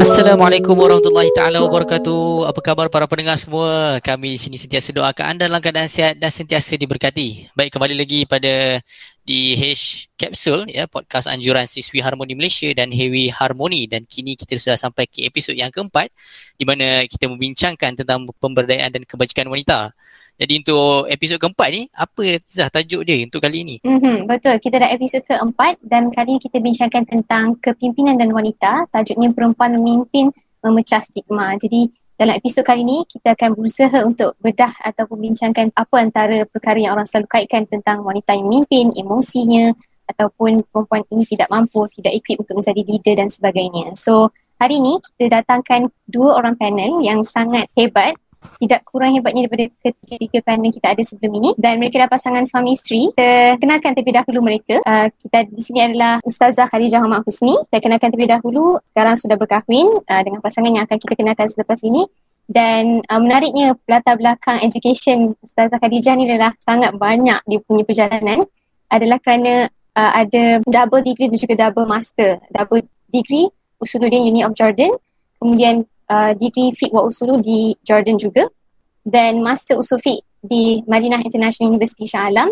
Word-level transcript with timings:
Assalamualaikum 0.00 0.72
warahmatullahi 0.72 1.28
taala 1.36 1.60
wabarakatuh. 1.68 2.48
Apa 2.48 2.60
khabar 2.64 2.88
para 2.88 3.04
pendengar 3.04 3.36
semua? 3.36 4.00
Kami 4.00 4.32
di 4.32 4.40
sini 4.40 4.56
sentiasa 4.56 4.96
doakan 4.96 5.36
anda 5.36 5.44
dalam 5.44 5.60
keadaan 5.60 5.92
sihat 5.92 6.16
dan 6.16 6.32
sentiasa 6.32 6.72
diberkati. 6.80 7.52
Baik 7.52 7.76
kembali 7.76 8.00
lagi 8.00 8.24
pada 8.24 8.80
di 9.28 9.52
H 9.60 10.08
Capsule 10.16 10.64
ya 10.72 10.88
podcast 10.88 11.28
anjuran 11.28 11.68
siswi 11.68 12.00
harmoni 12.00 12.32
Malaysia 12.32 12.72
dan 12.72 12.88
Hewi 12.88 13.28
Harmoni 13.28 13.84
dan 13.84 14.08
kini 14.08 14.40
kita 14.40 14.56
sudah 14.56 14.80
sampai 14.80 15.04
ke 15.04 15.28
episod 15.28 15.52
yang 15.52 15.68
keempat 15.68 16.08
di 16.56 16.64
mana 16.64 17.04
kita 17.04 17.28
membincangkan 17.28 17.92
tentang 17.92 18.24
pemberdayaan 18.40 18.88
dan 18.88 19.04
kebajikan 19.04 19.52
wanita. 19.52 19.92
Jadi 20.40 20.64
untuk 20.64 21.04
episod 21.12 21.36
keempat 21.36 21.68
ni, 21.68 21.82
apa 21.92 22.40
Zah 22.48 22.72
tajuk 22.72 23.04
dia 23.04 23.20
untuk 23.28 23.44
kali 23.44 23.60
ini? 23.60 23.76
Mm-hmm, 23.84 24.24
betul, 24.24 24.56
kita 24.56 24.80
dah 24.80 24.88
episod 24.88 25.20
keempat 25.20 25.76
dan 25.84 26.08
kali 26.08 26.36
ini 26.36 26.40
kita 26.40 26.56
bincangkan 26.64 27.04
tentang 27.04 27.60
kepimpinan 27.60 28.16
dan 28.16 28.32
wanita. 28.32 28.88
Tajuknya 28.88 29.36
perempuan 29.36 29.76
memimpin 29.76 30.32
memecah 30.64 31.04
stigma. 31.04 31.60
Jadi 31.60 31.92
dalam 32.16 32.40
episod 32.40 32.64
kali 32.64 32.80
ini 32.80 33.04
kita 33.04 33.36
akan 33.36 33.52
berusaha 33.52 33.98
untuk 34.00 34.32
bedah 34.40 34.72
atau 34.80 35.04
membincangkan 35.12 35.76
apa 35.76 35.96
antara 36.00 36.48
perkara 36.48 36.80
yang 36.80 36.96
orang 36.96 37.04
selalu 37.04 37.28
kaitkan 37.28 37.68
tentang 37.68 38.00
wanita 38.00 38.32
yang 38.32 38.48
memimpin, 38.48 38.96
emosinya 38.96 39.76
ataupun 40.08 40.64
perempuan 40.72 41.04
ini 41.12 41.28
tidak 41.28 41.52
mampu, 41.52 41.84
tidak 41.92 42.16
equip 42.16 42.40
untuk 42.40 42.64
menjadi 42.64 42.80
leader 42.88 43.14
dan 43.20 43.28
sebagainya. 43.28 43.92
So 43.92 44.32
hari 44.56 44.80
ini 44.80 45.04
kita 45.04 45.44
datangkan 45.44 45.92
dua 46.08 46.40
orang 46.40 46.56
panel 46.56 47.04
yang 47.04 47.20
sangat 47.28 47.68
hebat 47.76 48.16
tidak 48.60 48.80
kurang 48.88 49.12
hebatnya 49.16 49.46
daripada 49.48 49.68
ketiga-tiga 49.84 50.38
panel 50.44 50.72
kita 50.72 50.86
ada 50.92 51.02
sebelum 51.04 51.32
ini 51.40 51.50
dan 51.60 51.76
mereka 51.76 52.00
adalah 52.00 52.12
pasangan 52.12 52.44
suami 52.48 52.72
isteri. 52.72 53.12
Kita 53.12 53.60
kenalkan 53.60 53.92
terlebih 53.96 54.16
dahulu 54.16 54.38
mereka. 54.40 54.76
Uh, 54.84 55.08
kita 55.20 55.38
di 55.48 55.62
sini 55.64 55.80
adalah 55.92 56.20
Ustazah 56.24 56.66
Khadijah 56.68 57.00
Muhammad 57.04 57.24
Husni. 57.28 57.56
Saya 57.68 57.80
kenalkan 57.80 58.08
terlebih 58.12 58.32
dahulu. 58.32 58.80
Sekarang 58.92 59.14
sudah 59.16 59.36
berkahwin 59.36 59.88
uh, 60.04 60.22
dengan 60.24 60.40
pasangan 60.40 60.72
yang 60.72 60.84
akan 60.88 60.96
kita 60.96 61.14
kenalkan 61.16 61.48
selepas 61.48 61.80
ini. 61.84 62.04
Dan 62.50 63.04
uh, 63.06 63.20
menariknya 63.20 63.78
latar 63.86 64.16
belakang 64.18 64.58
education 64.64 65.38
Ustazah 65.44 65.78
Khadijah 65.78 66.16
ni 66.16 66.26
adalah 66.26 66.56
sangat 66.60 66.96
banyak 66.96 67.40
dia 67.46 67.60
punya 67.62 67.84
perjalanan 67.86 68.42
adalah 68.90 69.22
kerana 69.22 69.70
uh, 69.94 70.12
ada 70.18 70.58
double 70.66 71.00
degree 71.06 71.30
dan 71.30 71.38
juga 71.38 71.54
double 71.68 71.86
master. 71.86 72.42
Double 72.50 72.82
degree 73.14 73.48
Usuluddin 73.78 74.26
Uni 74.26 74.42
of 74.42 74.52
Jordan. 74.58 74.92
Kemudian 75.40 75.88
uh, 76.10 76.32
degree 76.34 76.74
wa 76.90 77.06
Usulu 77.06 77.38
di 77.38 77.78
Jordan 77.86 78.18
juga 78.18 78.50
dan 79.06 79.40
Master 79.40 79.78
Usul 79.78 80.02
Fiqh 80.02 80.26
di 80.42 80.82
Madinah 80.84 81.22
International 81.22 81.72
University 81.72 82.04
Shah 82.10 82.28
Alam 82.28 82.50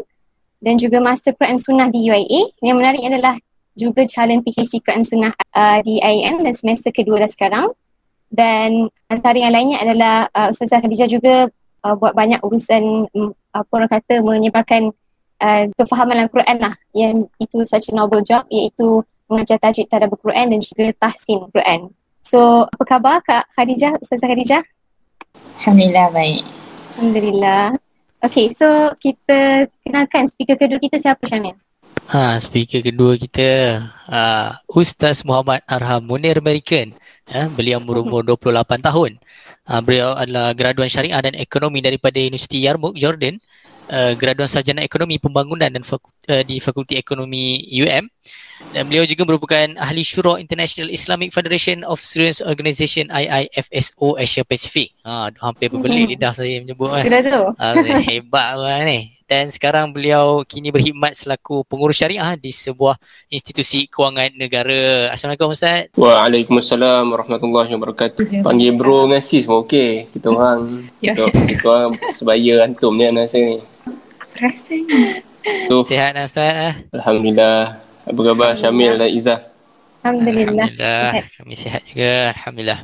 dan 0.62 0.78
juga 0.78 1.02
Master 1.02 1.34
Quran 1.34 1.58
Sunnah 1.58 1.90
di 1.90 2.06
UIA. 2.06 2.54
Yang 2.62 2.76
menarik 2.78 3.02
adalah 3.02 3.34
juga 3.78 4.02
calon 4.06 4.42
PhD 4.42 4.82
Quran 4.82 5.04
Sunnah 5.06 5.32
uh, 5.54 5.78
di 5.82 6.02
IAM 6.02 6.42
dan 6.42 6.54
semester 6.54 6.90
kedua 6.90 7.22
dah 7.22 7.30
sekarang. 7.30 7.74
Dan 8.28 8.92
antara 9.08 9.40
yang 9.40 9.54
lainnya 9.54 9.80
adalah 9.80 10.28
uh, 10.36 10.52
Ustazah 10.52 10.84
Khadijah 10.84 11.08
juga 11.08 11.48
uh, 11.86 11.94
buat 11.96 12.12
banyak 12.12 12.44
urusan 12.44 13.08
um, 13.16 13.32
apa 13.56 13.70
orang 13.72 13.90
kata 13.90 14.20
menyebarkan 14.20 14.92
uh, 15.40 15.64
kefahaman 15.72 16.28
Al-Quran 16.28 16.58
lah 16.60 16.74
yang 16.92 17.24
itu 17.40 17.64
such 17.64 17.88
a 17.88 17.92
noble 17.96 18.20
job 18.20 18.44
iaitu 18.52 19.00
mengajar 19.28 19.56
tajwid 19.60 19.88
tadabbur 19.88 20.20
Quran 20.20 20.52
dan 20.52 20.60
juga 20.60 20.92
tahsin 21.00 21.48
Quran. 21.48 21.92
So, 22.28 22.68
apa 22.68 22.84
khabar 22.84 23.24
Kak 23.24 23.48
Khadijah, 23.56 23.96
Ustazah 24.04 24.28
Khadijah? 24.28 24.60
Alhamdulillah 25.64 26.12
baik. 26.12 26.44
Alhamdulillah. 27.00 27.72
Okay, 28.20 28.52
so 28.52 28.68
kita 29.00 29.64
kenalkan 29.80 30.28
speaker 30.28 30.60
kedua 30.60 30.76
kita 30.76 31.00
siapa 31.00 31.24
Syamil? 31.24 31.56
Ha, 32.12 32.36
speaker 32.36 32.84
kedua 32.84 33.16
kita 33.16 33.80
uh, 34.12 34.60
Ustaz 34.68 35.24
Muhammad 35.24 35.64
Arham 35.64 36.04
Munir 36.04 36.36
American. 36.36 36.92
Uh, 37.32 37.48
beliau 37.56 37.80
berumur 37.80 38.20
28 38.20 38.76
tahun. 38.76 39.16
Uh, 39.64 39.80
beliau 39.80 40.12
adalah 40.12 40.52
graduan 40.52 40.92
syariah 40.92 41.24
dan 41.24 41.32
ekonomi 41.32 41.80
daripada 41.80 42.20
Universiti 42.20 42.60
Yarmouk, 42.60 42.92
Jordan. 43.00 43.40
Uh, 43.88 44.12
graduan 44.20 44.52
sarjana 44.52 44.84
ekonomi 44.84 45.16
pembangunan 45.16 45.72
dan 45.72 45.80
fakult, 45.80 46.12
uh, 46.28 46.44
di 46.44 46.60
Fakulti 46.60 47.00
Ekonomi 47.00 47.64
UM 47.72 48.04
dan 48.74 48.84
beliau 48.84 49.06
juga 49.08 49.22
merupakan 49.24 49.66
ahli 49.80 50.02
syura 50.04 50.36
International 50.36 50.92
Islamic 50.92 51.30
Federation 51.32 51.86
of 51.86 52.02
Students 52.02 52.44
Organization 52.44 53.08
IIFSO 53.08 54.18
Asia 54.18 54.42
Pacific. 54.44 54.92
Ha, 55.06 55.32
hampir 55.40 55.72
berbelit 55.72 56.04
mm-hmm. 56.04 56.12
lidah 56.18 56.32
saya 56.34 56.60
menyebut 56.60 56.90
kan. 56.92 57.04
Sudah 57.06 57.20
tu. 57.22 57.42
Ha, 57.56 57.66
hebat 58.04 58.48
lah 58.58 58.82
ni. 58.84 59.18
Dan 59.28 59.52
sekarang 59.52 59.92
beliau 59.92 60.40
kini 60.48 60.72
berkhidmat 60.72 61.12
selaku 61.12 61.60
pengurus 61.68 62.00
syariah 62.00 62.32
di 62.40 62.48
sebuah 62.48 62.96
institusi 63.28 63.84
kewangan 63.84 64.32
negara. 64.40 65.12
Assalamualaikum 65.12 65.52
Ustaz. 65.52 65.92
Waalaikumsalam 66.00 67.12
warahmatullahi 67.12 67.68
wabarakatuh. 67.76 68.40
Panggil 68.40 68.72
bro 68.72 69.04
dengan 69.04 69.20
sis 69.20 69.44
semua 69.44 69.68
okey. 69.68 70.08
Kita 70.16 70.32
orang 70.32 70.88
ya. 71.04 71.12
kita, 71.12 71.44
kita 71.44 71.66
orang 71.68 71.92
sebaya 72.16 72.64
antum 72.64 72.96
ni 72.96 73.04
anak 73.04 73.28
saya 73.28 73.52
ni. 73.52 73.58
Rasanya. 74.40 75.20
Sihat 75.84 76.12
Ustaz? 76.24 76.52
Eh? 76.72 76.74
Alhamdulillah. 76.96 77.87
Apa 78.08 78.20
khabar 78.24 78.56
Syamil 78.56 78.96
dan 78.96 79.12
Izzah? 79.12 79.40
Alhamdulillah. 80.00 80.64
Alhamdulillah. 80.64 81.28
Kami 81.36 81.54
sihat 81.54 81.84
juga. 81.84 82.32
Alhamdulillah. 82.32 82.80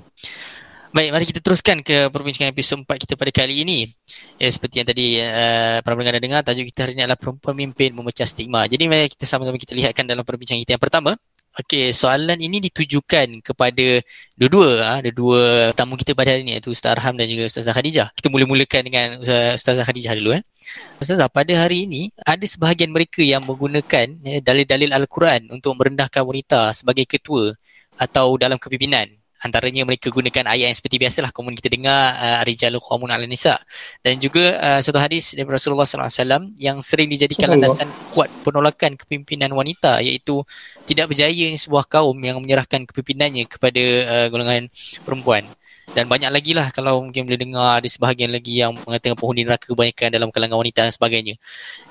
Baik, 0.95 1.11
mari 1.11 1.25
kita 1.27 1.41
teruskan 1.43 1.83
ke 1.83 2.07
perbincangan 2.13 2.55
episod 2.55 2.79
4 2.79 2.87
kita 2.87 3.19
pada 3.19 3.33
kali 3.35 3.67
ini. 3.67 3.91
Ya, 4.39 4.47
seperti 4.47 4.79
yang 4.79 4.87
tadi 4.87 5.19
uh, 5.19 5.83
para 5.83 5.99
pendengar 5.99 6.21
dah 6.21 6.23
dengar, 6.23 6.41
tajuk 6.47 6.71
kita 6.71 6.87
hari 6.87 6.93
ini 6.95 7.03
adalah 7.03 7.19
perempuan 7.19 7.57
mimpin 7.57 7.91
memecah 7.97 8.29
stigma. 8.29 8.69
Jadi 8.71 8.87
mari 8.87 9.11
kita 9.11 9.27
sama-sama 9.27 9.59
kita 9.59 9.75
lihatkan 9.75 10.07
dalam 10.07 10.23
perbincangan 10.23 10.63
kita 10.63 10.79
yang 10.79 10.85
pertama. 10.85 11.19
Okey, 11.55 11.95
soalan 11.95 12.43
ini 12.43 12.59
ditujukan 12.59 13.39
kepada 13.39 14.03
dua-dua, 14.35 14.71
ha, 14.83 14.93
dua-dua 15.07 15.71
tamu 15.79 15.95
kita 15.95 16.11
pada 16.11 16.35
hari 16.35 16.43
ini 16.43 16.59
iaitu 16.59 16.75
Ustaz 16.75 16.99
Arham 16.99 17.15
dan 17.15 17.31
juga 17.31 17.47
Ustazah 17.47 17.71
Khadijah. 17.71 18.11
Kita 18.11 18.27
mula-mulakan 18.27 18.83
dengan 18.83 19.23
Ustazah 19.55 19.87
Khadijah 19.87 20.19
dulu. 20.19 20.35
Eh. 20.35 20.43
Ustazah, 20.99 21.31
pada 21.31 21.55
hari 21.55 21.87
ini 21.87 22.11
ada 22.27 22.43
sebahagian 22.43 22.91
mereka 22.91 23.23
yang 23.23 23.47
menggunakan 23.47 24.07
eh, 24.27 24.43
dalil-dalil 24.43 24.91
Al-Quran 24.91 25.47
untuk 25.55 25.79
merendahkan 25.79 26.27
wanita 26.27 26.75
sebagai 26.75 27.07
ketua 27.07 27.55
atau 27.95 28.35
dalam 28.35 28.59
kepimpinan 28.59 29.07
antaranya 29.43 29.83
mereka 29.83 30.09
gunakan 30.09 30.47
ayat 30.47 30.73
yang 30.73 30.77
seperti 30.77 30.97
biasalah 31.03 31.31
komun 31.35 31.53
kita 31.59 31.73
dengar 31.73 32.15
uh, 32.17 32.41
rijalu 32.47 32.79
qawmun 32.79 33.11
ala 33.11 33.27
nisa. 33.27 33.59
Dan 34.01 34.23
juga 34.23 34.57
uh, 34.61 34.81
satu 34.81 35.01
hadis 35.01 35.35
dari 35.35 35.49
Rasulullah 35.49 35.89
sallallahu 35.89 36.11
alaihi 36.11 36.23
wasallam 36.23 36.43
yang 36.57 36.77
sering 36.81 37.09
dijadikan 37.11 37.53
landasan 37.53 37.91
kuat 38.15 38.31
penolakan 38.47 38.95
kepimpinan 38.95 39.51
wanita 39.53 40.01
iaitu 40.01 40.45
tidak 40.85 41.13
berjaya 41.13 41.49
sebuah 41.57 41.85
kaum 41.89 42.17
yang 42.21 42.41
menyerahkan 42.41 42.87
kepimpinannya 42.89 43.45
kepada 43.49 43.83
uh, 44.07 44.27
golongan 44.31 44.71
perempuan. 45.03 45.45
Dan 45.93 46.09
banyak 46.09 46.33
lagi 46.33 46.57
lah 46.57 46.73
kalau 46.73 47.05
mungkin 47.05 47.29
boleh 47.29 47.37
dengar 47.37 47.85
ada 47.85 47.89
sebahagian 47.89 48.33
lagi 48.33 48.65
yang 48.65 48.73
mengatakan 48.73 49.21
penghuni 49.21 49.45
neraka 49.45 49.69
kebanyakan 49.69 50.09
dalam 50.09 50.29
kalangan 50.33 50.57
wanita 50.57 50.89
dan 50.89 50.93
sebagainya. 50.93 51.35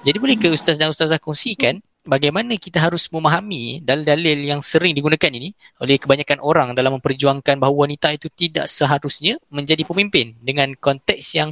Jadi 0.01 0.17
boleh 0.17 0.35
ke 0.35 0.49
ustaz 0.49 0.81
dan 0.81 0.89
ustazah 0.89 1.21
kongsikan 1.21 1.77
bagaimana 2.03 2.59
kita 2.59 2.83
harus 2.83 3.07
memahami 3.07 3.79
dalil-dalil 3.79 4.43
yang 4.43 4.59
sering 4.59 4.91
digunakan 4.91 5.31
ini 5.31 5.55
oleh 5.79 5.95
kebanyakan 5.95 6.39
orang 6.43 6.75
dalam 6.75 6.99
memperjuangkan 6.99 7.57
bahawa 7.57 7.87
wanita 7.87 8.11
itu 8.11 8.27
tidak 8.31 8.67
seharusnya 8.67 9.39
menjadi 9.47 9.87
pemimpin 9.87 10.35
dengan 10.43 10.75
konteks 10.75 11.23
yang 11.35 11.49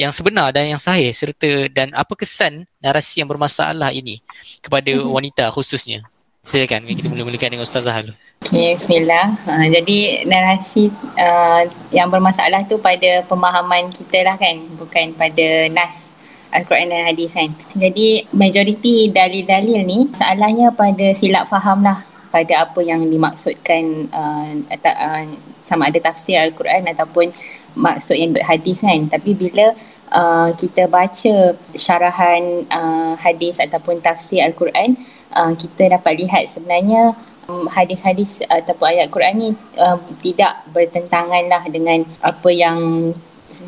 yang 0.00 0.10
sebenar 0.10 0.56
dan 0.56 0.72
yang 0.72 0.80
sahih 0.80 1.12
serta 1.12 1.68
dan 1.68 1.92
apa 1.92 2.16
kesan 2.16 2.64
narasi 2.80 3.20
yang 3.20 3.28
bermasalah 3.28 3.92
ini 3.92 4.24
kepada 4.64 4.90
mm-hmm. 4.90 5.12
wanita 5.12 5.44
khususnya. 5.52 6.00
Silakan 6.40 6.88
kita 6.88 7.04
mula-mulakan 7.12 7.52
dengan 7.52 7.68
Ustazah 7.68 8.00
dulu. 8.00 8.16
Okay, 8.48 8.72
bismillah. 8.72 9.36
Ha, 9.44 9.68
jadi 9.68 10.24
narasi 10.24 10.88
uh, 11.20 11.68
yang 11.92 12.08
bermasalah 12.08 12.64
tu 12.64 12.80
pada 12.80 13.20
pemahaman 13.28 13.92
kita 13.92 14.24
lah 14.24 14.40
kan 14.40 14.56
bukan 14.80 15.12
pada 15.20 15.68
nas 15.68 16.08
Al-Quran 16.50 16.90
dan 16.90 17.06
hadis 17.10 17.34
kan. 17.34 17.50
Jadi 17.74 18.26
majoriti 18.34 19.10
dalil-dalil 19.10 19.80
ni 19.86 19.98
masalahnya 20.10 20.74
pada 20.74 21.06
silap 21.14 21.46
faham 21.46 21.82
lah 21.86 22.02
pada 22.30 22.62
apa 22.62 22.78
yang 22.82 23.02
dimaksudkan 23.10 24.06
uh, 24.14 24.50
uh, 24.70 25.24
sama 25.66 25.90
ada 25.90 25.98
tafsir 25.98 26.38
Al-Quran 26.38 26.86
ataupun 26.90 27.34
maksud 27.74 28.14
yang 28.14 28.34
hadis 28.42 28.82
kan. 28.82 29.10
Tapi 29.10 29.34
bila 29.34 29.74
uh, 30.14 30.50
kita 30.54 30.86
baca 30.86 31.54
syarahan 31.74 32.66
uh, 32.70 33.14
hadis 33.18 33.58
ataupun 33.58 33.98
tafsir 33.98 34.42
Al-Quran, 34.46 34.94
uh, 35.34 35.52
kita 35.58 35.98
dapat 35.98 36.22
lihat 36.22 36.46
sebenarnya 36.46 37.18
um, 37.50 37.66
hadis-hadis 37.66 38.42
ataupun 38.46 38.94
ayat 38.94 39.06
Quran 39.10 39.34
ni 39.38 39.50
uh, 39.78 39.98
tidak 40.22 40.62
bertentangan 40.70 41.44
lah 41.50 41.62
dengan 41.66 42.06
apa 42.22 42.50
yang 42.54 43.10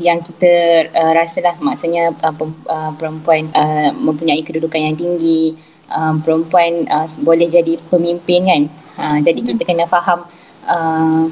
yang 0.00 0.20
kita 0.24 0.86
uh, 0.92 1.12
rasalah 1.12 1.58
maksudnya 1.60 2.14
uh, 2.22 2.34
uh, 2.68 2.92
perempuan 2.96 3.50
uh, 3.52 3.90
mempunyai 3.92 4.40
kedudukan 4.40 4.80
yang 4.80 4.96
tinggi 4.96 5.56
uh, 5.92 6.16
perempuan 6.20 6.86
uh, 6.88 7.08
boleh 7.20 7.48
jadi 7.48 7.76
pemimpin 7.92 8.40
kan 8.46 8.62
uh, 8.96 9.18
jadi 9.20 9.40
hmm. 9.42 9.48
kita 9.56 9.62
kena 9.68 9.84
faham 9.88 10.24
uh, 10.64 11.28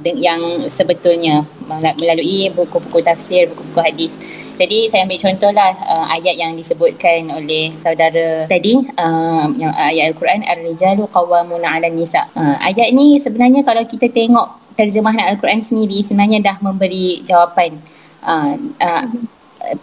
yang 0.00 0.64
sebetulnya 0.72 1.44
melalui 1.68 2.48
buku-buku 2.56 3.04
tafsir 3.04 3.52
buku-buku 3.52 3.80
hadis 3.84 4.16
Jadi 4.60 4.92
saya 4.92 5.08
ambil 5.08 5.16
contohlah 5.16 5.72
uh, 5.88 6.06
ayat 6.12 6.36
yang 6.36 6.52
disebutkan 6.52 7.32
oleh 7.32 7.72
saudara 7.80 8.44
tadi 8.44 8.76
uh, 9.00 9.48
yang 9.56 9.72
uh, 9.72 9.88
ayat 9.88 10.12
Al-Quran 10.12 10.44
Ar-Rijalu 10.44 11.08
Qawwamuna 11.08 11.80
'ala 11.80 11.88
Nisa. 11.88 12.28
Uh, 12.36 12.60
ayat 12.60 12.92
ni 12.92 13.16
sebenarnya 13.16 13.64
kalau 13.64 13.80
kita 13.88 14.12
tengok 14.12 14.59
terjemahan 14.78 15.34
Al-Quran 15.34 15.62
sendiri 15.62 16.02
sebenarnya 16.02 16.40
dah 16.42 16.56
memberi 16.62 17.22
jawapan 17.26 17.78
uh, 18.24 18.54
uh, 18.80 19.04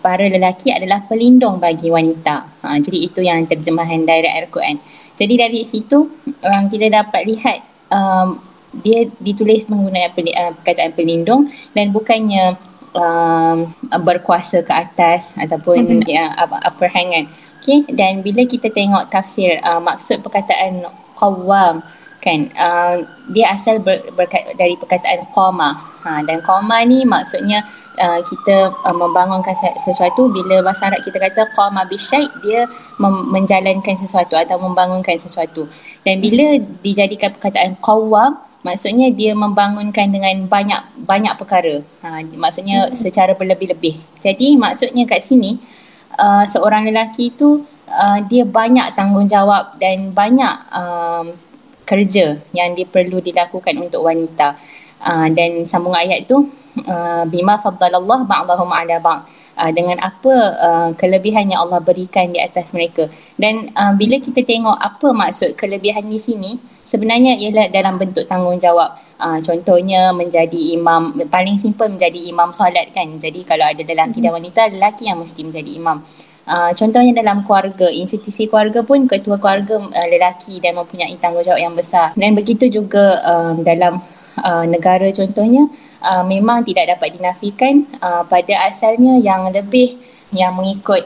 para 0.01 0.25
lelaki 0.25 0.73
adalah 0.73 1.05
pelindung 1.05 1.61
bagi 1.61 1.93
wanita. 1.93 2.49
Uh, 2.65 2.77
jadi 2.81 2.97
itu 3.07 3.19
yang 3.21 3.45
terjemahan 3.45 4.03
direct 4.03 4.35
Al-Quran. 4.35 4.77
Jadi 5.17 5.33
dari 5.33 5.61
situ 5.65 6.09
um, 6.25 6.63
kita 6.69 6.93
dapat 6.93 7.25
lihat 7.25 7.59
um, 7.89 8.37
dia 8.85 9.09
ditulis 9.17 9.65
menggunakan 9.65 10.13
uh, 10.13 10.51
perkataan 10.61 10.93
pelindung 10.93 11.49
dan 11.73 11.89
bukannya 11.89 12.57
um, 12.93 13.73
berkuasa 14.05 14.61
ke 14.61 14.73
atas 14.73 15.33
ataupun 15.37 16.05
mm-hmm. 16.05 16.09
ya, 16.09 16.33
upper 16.65 16.89
hand 16.89 17.09
kan. 17.13 17.25
Okay. 17.61 17.83
Dan 17.91 18.23
bila 18.23 18.47
kita 18.47 18.71
tengok 18.71 19.11
tafsir 19.11 19.59
uh, 19.65 19.81
maksud 19.81 20.23
perkataan 20.23 20.87
qawwam 21.17 21.81
kan? 22.23 22.49
Uh, 22.57 22.95
dia 23.31 23.53
asal 23.53 23.79
ber, 23.79 24.01
berkat, 24.17 24.57
dari 24.57 24.73
perkataan 24.75 25.29
qama. 25.31 25.77
Ha, 26.07 26.23
dan 26.23 26.39
qama 26.39 26.79
ni 26.87 27.03
maksudnya 27.03 27.67
uh, 27.99 28.23
kita 28.23 28.71
uh, 28.87 28.95
membangunkan 28.95 29.51
sesuatu. 29.75 30.31
Bila 30.31 30.63
bahasa 30.63 30.87
Arab 30.87 31.03
kita 31.03 31.19
kata 31.19 31.51
qama 31.51 31.83
bisyai 31.83 32.27
dia 32.43 32.63
mem- 32.95 33.27
menjalankan 33.27 33.95
sesuatu 33.99 34.39
atau 34.39 34.55
membangunkan 34.61 35.19
sesuatu. 35.19 35.67
Dan 36.07 36.23
bila 36.23 36.57
dijadikan 36.79 37.35
perkataan 37.35 37.75
qawwam 37.83 38.39
maksudnya 38.63 39.07
dia 39.11 39.31
membangunkan 39.31 40.11
dengan 40.11 40.47
banyak 40.47 40.81
banyak 41.03 41.33
perkara. 41.35 41.83
Ha, 42.03 42.23
maksudnya 42.35 42.87
hmm. 42.87 42.95
secara 42.95 43.35
berlebih-lebih. 43.35 43.99
Jadi 44.23 44.55
maksudnya 44.55 45.03
kat 45.07 45.23
sini 45.23 45.59
uh, 46.15 46.43
seorang 46.47 46.87
lelaki 46.87 47.35
itu 47.35 47.67
uh, 47.87 48.19
dia 48.27 48.43
banyak 48.47 48.95
tanggungjawab 48.95 49.75
dan 49.79 50.11
banyak 50.15 50.55
um, 50.71 51.35
kerja 51.87 52.43
yang 52.51 52.75
dia 52.75 52.83
perlu 52.83 53.23
dilakukan 53.23 53.79
untuk 53.79 54.03
wanita. 54.03 54.59
Uh, 54.99 55.31
dan 55.31 55.63
sambung 55.63 55.95
ayat 55.95 56.27
tu 56.27 56.51
Uh, 56.77 57.25
bima 57.25 57.57
faddalallah 57.57 58.21
ba'dahum 58.29 58.69
ala 58.69 59.01
ba'd. 59.01 59.25
Uh, 59.57 59.73
dengan 59.73 59.97
apa 59.97 60.33
uh, 60.61 60.89
kelebihan 60.93 61.49
yang 61.49 61.65
Allah 61.65 61.81
berikan 61.81 62.29
di 62.29 62.37
atas 62.37 62.69
mereka. 62.69 63.09
Dan 63.33 63.73
uh, 63.73 63.97
bila 63.97 64.21
kita 64.21 64.45
tengok 64.45 64.77
apa 64.77 65.09
maksud 65.09 65.57
kelebihan 65.57 66.05
di 66.05 66.21
sini 66.21 66.61
sebenarnya 66.85 67.33
ialah 67.41 67.73
dalam 67.73 67.97
bentuk 67.97 68.29
tanggungjawab. 68.29 68.93
Uh, 69.17 69.41
contohnya 69.41 70.13
menjadi 70.13 70.77
imam 70.77 71.17
paling 71.33 71.57
simple 71.57 71.89
menjadi 71.89 72.29
imam 72.29 72.53
solat 72.53 72.93
kan. 72.93 73.09
Jadi 73.17 73.41
kalau 73.41 73.65
ada 73.65 73.81
lelaki 73.81 74.21
dan 74.21 74.37
wanita 74.37 74.69
lelaki 74.69 75.09
yang 75.09 75.17
mesti 75.17 75.41
menjadi 75.41 75.81
imam 75.81 76.05
Uh, 76.47 76.71
contohnya 76.71 77.11
dalam 77.11 77.43
keluarga, 77.43 77.91
institusi 77.91 78.47
keluarga 78.47 78.79
pun 78.79 79.03
ketua 79.03 79.35
keluarga 79.35 79.83
uh, 79.83 80.07
lelaki 80.07 80.63
dan 80.63 80.79
mempunyai 80.79 81.11
tanggungjawab 81.19 81.59
yang 81.59 81.75
besar. 81.75 82.15
Dan 82.15 82.39
begitu 82.39 82.71
juga 82.71 83.19
um, 83.27 83.67
dalam 83.67 83.99
uh, 84.39 84.63
negara 84.63 85.11
contohnya, 85.11 85.67
uh, 85.99 86.23
memang 86.23 86.63
tidak 86.63 86.95
dapat 86.95 87.19
dinafikan 87.19 87.83
uh, 87.99 88.23
pada 88.23 88.71
asalnya 88.71 89.19
yang 89.19 89.51
lebih 89.51 89.99
yang 90.31 90.55
mengikut 90.55 91.03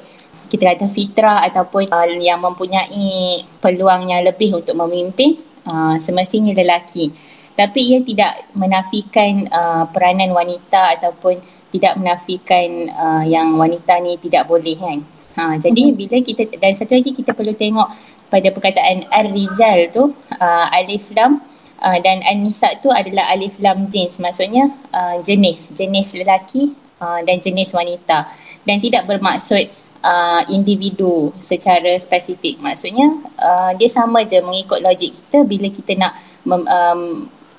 kita 0.51 0.75
kata 0.75 0.87
fitrah 0.91 1.41
ataupun 1.47 1.87
uh, 1.89 2.05
yang 2.21 2.37
mempunyai 2.37 3.41
peluang 3.63 4.11
yang 4.13 4.21
lebih 4.21 4.61
untuk 4.61 4.75
memimpin 4.75 5.39
uh, 5.65 5.95
semestinya 5.97 6.51
lelaki 6.51 7.09
tapi 7.55 7.95
ia 7.95 7.99
tidak 8.03 8.51
menafikan 8.55 9.47
uh, 9.51 9.83
peranan 9.91 10.31
wanita 10.35 10.99
ataupun 10.99 11.39
tidak 11.71 11.95
menafikan 11.95 12.91
uh, 12.91 13.23
yang 13.23 13.55
wanita 13.55 13.95
ni 14.03 14.19
tidak 14.19 14.43
boleh 14.47 14.75
kan 14.75 14.99
ha, 15.35 15.55
jadi 15.59 15.91
mm-hmm. 15.91 15.99
bila 15.99 16.17
kita 16.23 16.43
dan 16.59 16.73
satu 16.75 16.95
lagi 16.97 17.11
kita 17.15 17.31
perlu 17.31 17.53
tengok 17.55 17.87
pada 18.31 18.47
perkataan 18.55 19.11
ar-rijal 19.11 19.91
tu 19.91 20.03
uh, 20.39 20.65
alif 20.71 21.11
lam 21.11 21.43
uh, 21.83 21.97
dan 21.99 22.23
an-nisa 22.23 22.79
tu 22.79 22.87
adalah 22.87 23.27
alif 23.33 23.59
lam 23.59 23.91
jins. 23.91 24.21
Maksudnya 24.23 24.71
uh, 24.95 25.19
jenis 25.19 25.75
jenis 25.75 26.15
lelaki 26.15 26.71
uh, 27.03 27.19
dan 27.27 27.43
jenis 27.43 27.75
wanita. 27.75 28.31
Dan 28.63 28.77
tidak 28.79 29.09
bermaksud 29.09 29.67
uh, 30.05 30.41
individu 30.47 31.35
secara 31.43 31.97
spesifik. 31.99 32.61
Maksudnya 32.63 33.19
uh, 33.41 33.71
dia 33.75 33.89
sama 33.91 34.23
je 34.23 34.39
mengikut 34.39 34.79
logik 34.79 35.11
kita. 35.17 35.43
Bila 35.43 35.67
kita 35.67 35.91
nak 35.99 36.13
mem, 36.47 36.63
um, 36.63 37.01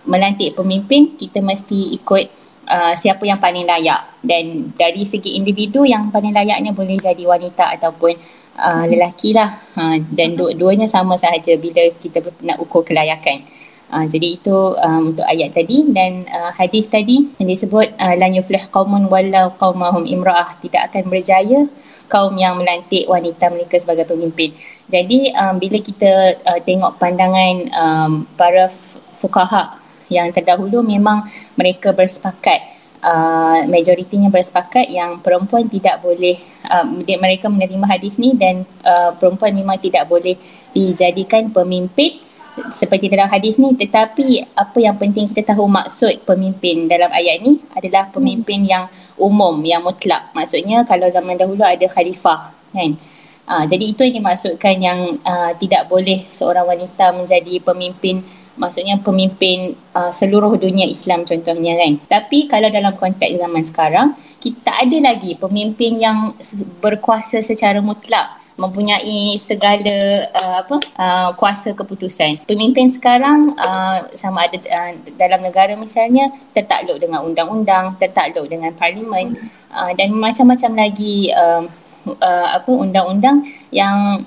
melantik 0.09 0.57
pemimpin 0.57 1.15
kita 1.21 1.39
mesti 1.39 1.95
ikut 1.95 2.42
Uh, 2.63 2.95
siapa 2.95 3.27
yang 3.27 3.43
paling 3.43 3.67
layak 3.67 4.23
dan 4.23 4.71
dari 4.79 5.03
segi 5.03 5.35
individu 5.35 5.83
yang 5.83 6.15
paling 6.15 6.31
layaknya 6.31 6.71
boleh 6.71 6.95
jadi 6.95 7.27
wanita 7.27 7.75
ataupun 7.75 8.15
uh, 8.55 8.87
lelaki 8.87 9.35
lah 9.35 9.59
uh, 9.75 9.99
dan 10.15 10.39
dua-duanya 10.39 10.87
sama 10.87 11.19
sahaja 11.19 11.59
bila 11.59 11.83
kita 11.99 12.23
nak 12.47 12.63
ukur 12.63 12.87
kelayakan. 12.87 13.43
Uh, 13.91 14.07
jadi 14.07 14.39
itu 14.39 14.57
um, 14.79 15.11
untuk 15.11 15.27
ayat 15.27 15.51
tadi 15.53 15.91
dan 15.91 16.23
uh, 16.31 16.55
hadis 16.55 16.87
tadi 16.87 17.35
yang 17.43 17.51
disebut 17.51 17.99
uh, 17.99 18.15
lan 18.15 18.31
yuflih 18.39 18.63
qaumun 18.71 19.11
wallau 19.11 19.51
qaumahum 19.59 20.07
imra'ah 20.07 20.55
tidak 20.63 20.95
akan 20.95 21.11
berjaya 21.11 21.67
kaum 22.07 22.39
yang 22.39 22.63
melantik 22.63 23.11
wanita 23.11 23.51
mereka 23.51 23.83
sebagai 23.83 24.07
pemimpin. 24.07 24.55
Jadi 24.87 25.35
um, 25.35 25.59
bila 25.59 25.83
kita 25.83 26.39
uh, 26.47 26.61
tengok 26.63 26.95
pandangan 26.95 27.57
um, 27.75 28.13
para 28.39 28.71
fukaha 29.19 29.82
yang 30.13 30.29
terdahulu 30.29 30.85
memang 30.85 31.25
mereka 31.57 31.97
bersepakat 31.97 32.83
uh, 33.03 33.67
majoritinya 33.67 34.31
bersepakat 34.31 34.89
yang 34.89 35.19
perempuan 35.21 35.67
tidak 35.67 36.01
boleh 36.01 36.39
uh, 36.71 36.87
mereka 37.19 37.51
menerima 37.51 37.87
hadis 37.91 38.17
ni 38.17 38.33
dan 38.39 38.63
uh, 38.87 39.13
perempuan 39.19 39.53
memang 39.53 39.77
tidak 39.83 40.07
boleh 40.07 40.39
dijadikan 40.73 41.51
pemimpin 41.51 42.23
seperti 42.71 43.11
dalam 43.11 43.29
hadis 43.29 43.59
ni. 43.59 43.75
Tetapi 43.75 44.55
apa 44.55 44.79
yang 44.79 44.97
penting 44.97 45.29
kita 45.29 45.53
tahu 45.53 45.67
maksud 45.67 46.23
pemimpin 46.25 46.87
dalam 46.87 47.11
ayat 47.11 47.43
ni 47.43 47.59
adalah 47.75 48.09
pemimpin 48.09 48.63
yang 48.65 48.87
umum 49.19 49.59
yang 49.67 49.83
mutlak. 49.83 50.31
Maksudnya 50.33 50.87
kalau 50.87 51.11
zaman 51.11 51.37
dahulu 51.37 51.67
ada 51.67 51.85
khalifah 51.91 52.55
kan? 52.73 52.95
Uh, 53.43 53.67
jadi 53.67 53.85
itu 53.91 54.07
yang 54.07 54.23
dimaksudkan 54.23 54.75
yang 54.79 55.19
uh, 55.27 55.51
tidak 55.59 55.91
boleh 55.91 56.31
seorang 56.31 56.63
wanita 56.63 57.11
menjadi 57.11 57.59
pemimpin 57.59 58.23
maksudnya 58.57 59.01
pemimpin 59.01 59.75
uh, 59.97 60.13
seluruh 60.13 60.57
dunia 60.61 60.85
Islam 60.89 61.25
contohnya 61.25 61.77
kan 61.79 61.93
tapi 62.21 62.47
kalau 62.51 62.69
dalam 62.69 62.93
konteks 62.97 63.39
zaman 63.41 63.65
sekarang 63.65 64.09
kita 64.43 64.71
ada 64.75 64.99
lagi 64.99 65.39
pemimpin 65.39 66.03
yang 66.03 66.35
berkuasa 66.83 67.41
secara 67.47 67.79
mutlak 67.79 68.43
mempunyai 68.57 69.41
segala 69.41 70.29
uh, 70.29 70.57
apa 70.63 70.77
uh, 71.01 71.31
kuasa 71.35 71.73
keputusan. 71.73 72.45
Pemimpin 72.45 72.93
sekarang 72.93 73.57
uh, 73.57 74.13
sama 74.13 74.45
ada 74.47 74.61
uh, 74.61 74.93
dalam 75.17 75.41
negara 75.41 75.73
misalnya 75.75 76.29
tertakluk 76.53 77.01
dengan 77.01 77.25
undang-undang, 77.25 77.97
tertakluk 77.97 78.47
dengan 78.53 78.77
parlimen 78.77 79.35
uh, 79.73 79.91
dan 79.97 80.13
macam-macam 80.13 80.85
lagi 80.85 81.33
uh, 81.33 81.65
uh, 82.07 82.49
apa 82.61 82.71
undang-undang 82.71 83.47
yang 83.73 84.23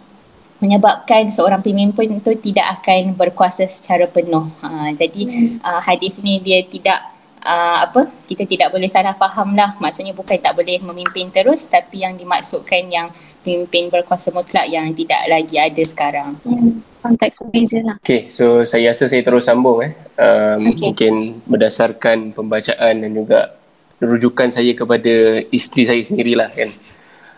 menyebabkan 0.64 1.28
seorang 1.36 1.60
pemimpin 1.60 2.16
itu 2.16 2.32
tidak 2.40 2.80
akan 2.80 3.14
berkuasa 3.14 3.68
secara 3.68 4.08
penuh. 4.08 4.48
Uh, 4.64 4.90
jadi 4.96 5.22
uh, 5.60 5.82
hadis 5.84 6.16
ni 6.24 6.40
dia 6.40 6.64
tidak 6.64 7.12
uh, 7.46 7.86
apa 7.86 8.10
kita 8.26 8.44
tidak 8.50 8.74
boleh 8.74 8.90
salah 8.90 9.14
faham 9.14 9.54
lah 9.54 9.78
maksudnya 9.78 10.12
bukan 10.18 10.42
tak 10.42 10.58
boleh 10.58 10.82
memimpin 10.82 11.30
terus 11.30 11.70
tapi 11.70 12.02
yang 12.02 12.18
dimaksudkan 12.18 12.90
yang 12.90 13.08
pemimpin 13.46 13.94
berkuasa 13.94 14.34
mutlak 14.34 14.66
yang 14.66 14.90
tidak 14.98 15.22
lagi 15.30 15.56
ada 15.62 15.84
sekarang. 15.86 16.34
Hmm, 16.42 16.82
konteks 17.06 17.46
berbeza 17.46 17.80
lah. 17.86 17.96
Okay, 18.02 18.34
so 18.34 18.66
saya 18.66 18.90
rasa 18.90 19.06
saya 19.06 19.22
terus 19.22 19.46
sambung 19.46 19.86
eh. 19.86 19.94
Um, 20.18 20.74
okay. 20.74 20.90
Mungkin 20.90 21.14
berdasarkan 21.46 22.34
pembacaan 22.34 23.06
dan 23.06 23.12
juga 23.14 23.54
rujukan 24.02 24.50
saya 24.50 24.74
kepada 24.74 25.46
isteri 25.54 25.86
saya 25.86 26.02
sendirilah 26.02 26.50
kan. 26.50 26.74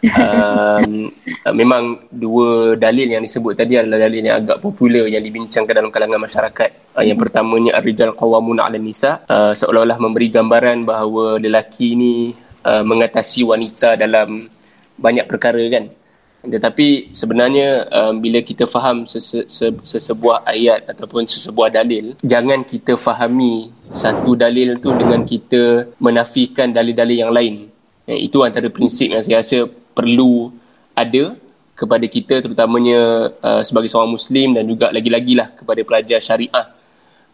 Um, 0.03 1.09
memang 1.53 2.09
dua 2.11 2.77
dalil 2.77 3.07
yang 3.09 3.23
disebut 3.23 3.57
tadi 3.57 3.79
adalah 3.79 3.97
dalil 4.05 4.21
yang 4.21 4.43
agak 4.45 4.57
popular 4.61 5.09
yang 5.09 5.23
dibincangkan 5.23 5.73
dalam 5.73 5.91
kalangan 5.93 6.21
masyarakat. 6.21 6.69
Uh, 6.97 7.05
yang 7.05 7.17
pertamanya 7.17 7.77
ar-rijal 7.77 8.13
qawwamun 8.13 8.57
'ala 8.61 8.77
nisa, 8.77 9.21
uh, 9.29 9.53
seolah-olah 9.53 9.97
memberi 10.01 10.33
gambaran 10.33 10.85
bahawa 10.85 11.37
lelaki 11.37 11.93
ini 11.93 12.33
uh, 12.65 12.81
mengatasi 12.85 13.45
wanita 13.45 13.97
dalam 13.97 14.41
banyak 14.97 15.25
perkara 15.29 15.61
kan? 15.69 15.93
Tetapi 16.47 17.11
sebenarnya 17.11 17.89
um, 17.91 18.23
bila 18.23 18.39
kita 18.39 18.69
faham 18.69 19.03
sese- 19.09 19.49
sesebuah 19.83 20.47
ayat 20.47 20.87
ataupun 20.87 21.27
sesebuah 21.27 21.73
dalil 21.73 22.15
jangan 22.23 22.63
kita 22.63 22.95
fahami 22.95 23.73
satu 23.91 24.37
dalil 24.37 24.77
tu 24.79 24.93
dengan 24.95 25.25
kita 25.25 25.91
menafikan 25.99 26.71
dalil-dalil 26.71 27.17
yang 27.27 27.33
lain. 27.33 27.67
Eh, 28.07 28.31
itu 28.31 28.39
antara 28.45 28.71
prinsip 28.71 29.11
yang 29.11 29.19
saya 29.19 29.43
rasa 29.43 29.67
perlu 29.97 30.53
ada 30.93 31.33
kepada 31.77 32.05
kita 32.09 32.41
terutamanya 32.41 33.33
uh, 33.37 33.61
sebagai 33.61 33.85
seorang 33.85 34.09
muslim 34.17 34.57
dan 34.57 34.65
juga 34.65 34.89
lagi-lagi 34.89 35.33
lah 35.37 35.53
kepada 35.53 35.81
pelajar 35.85 36.17
syariah. 36.17 36.73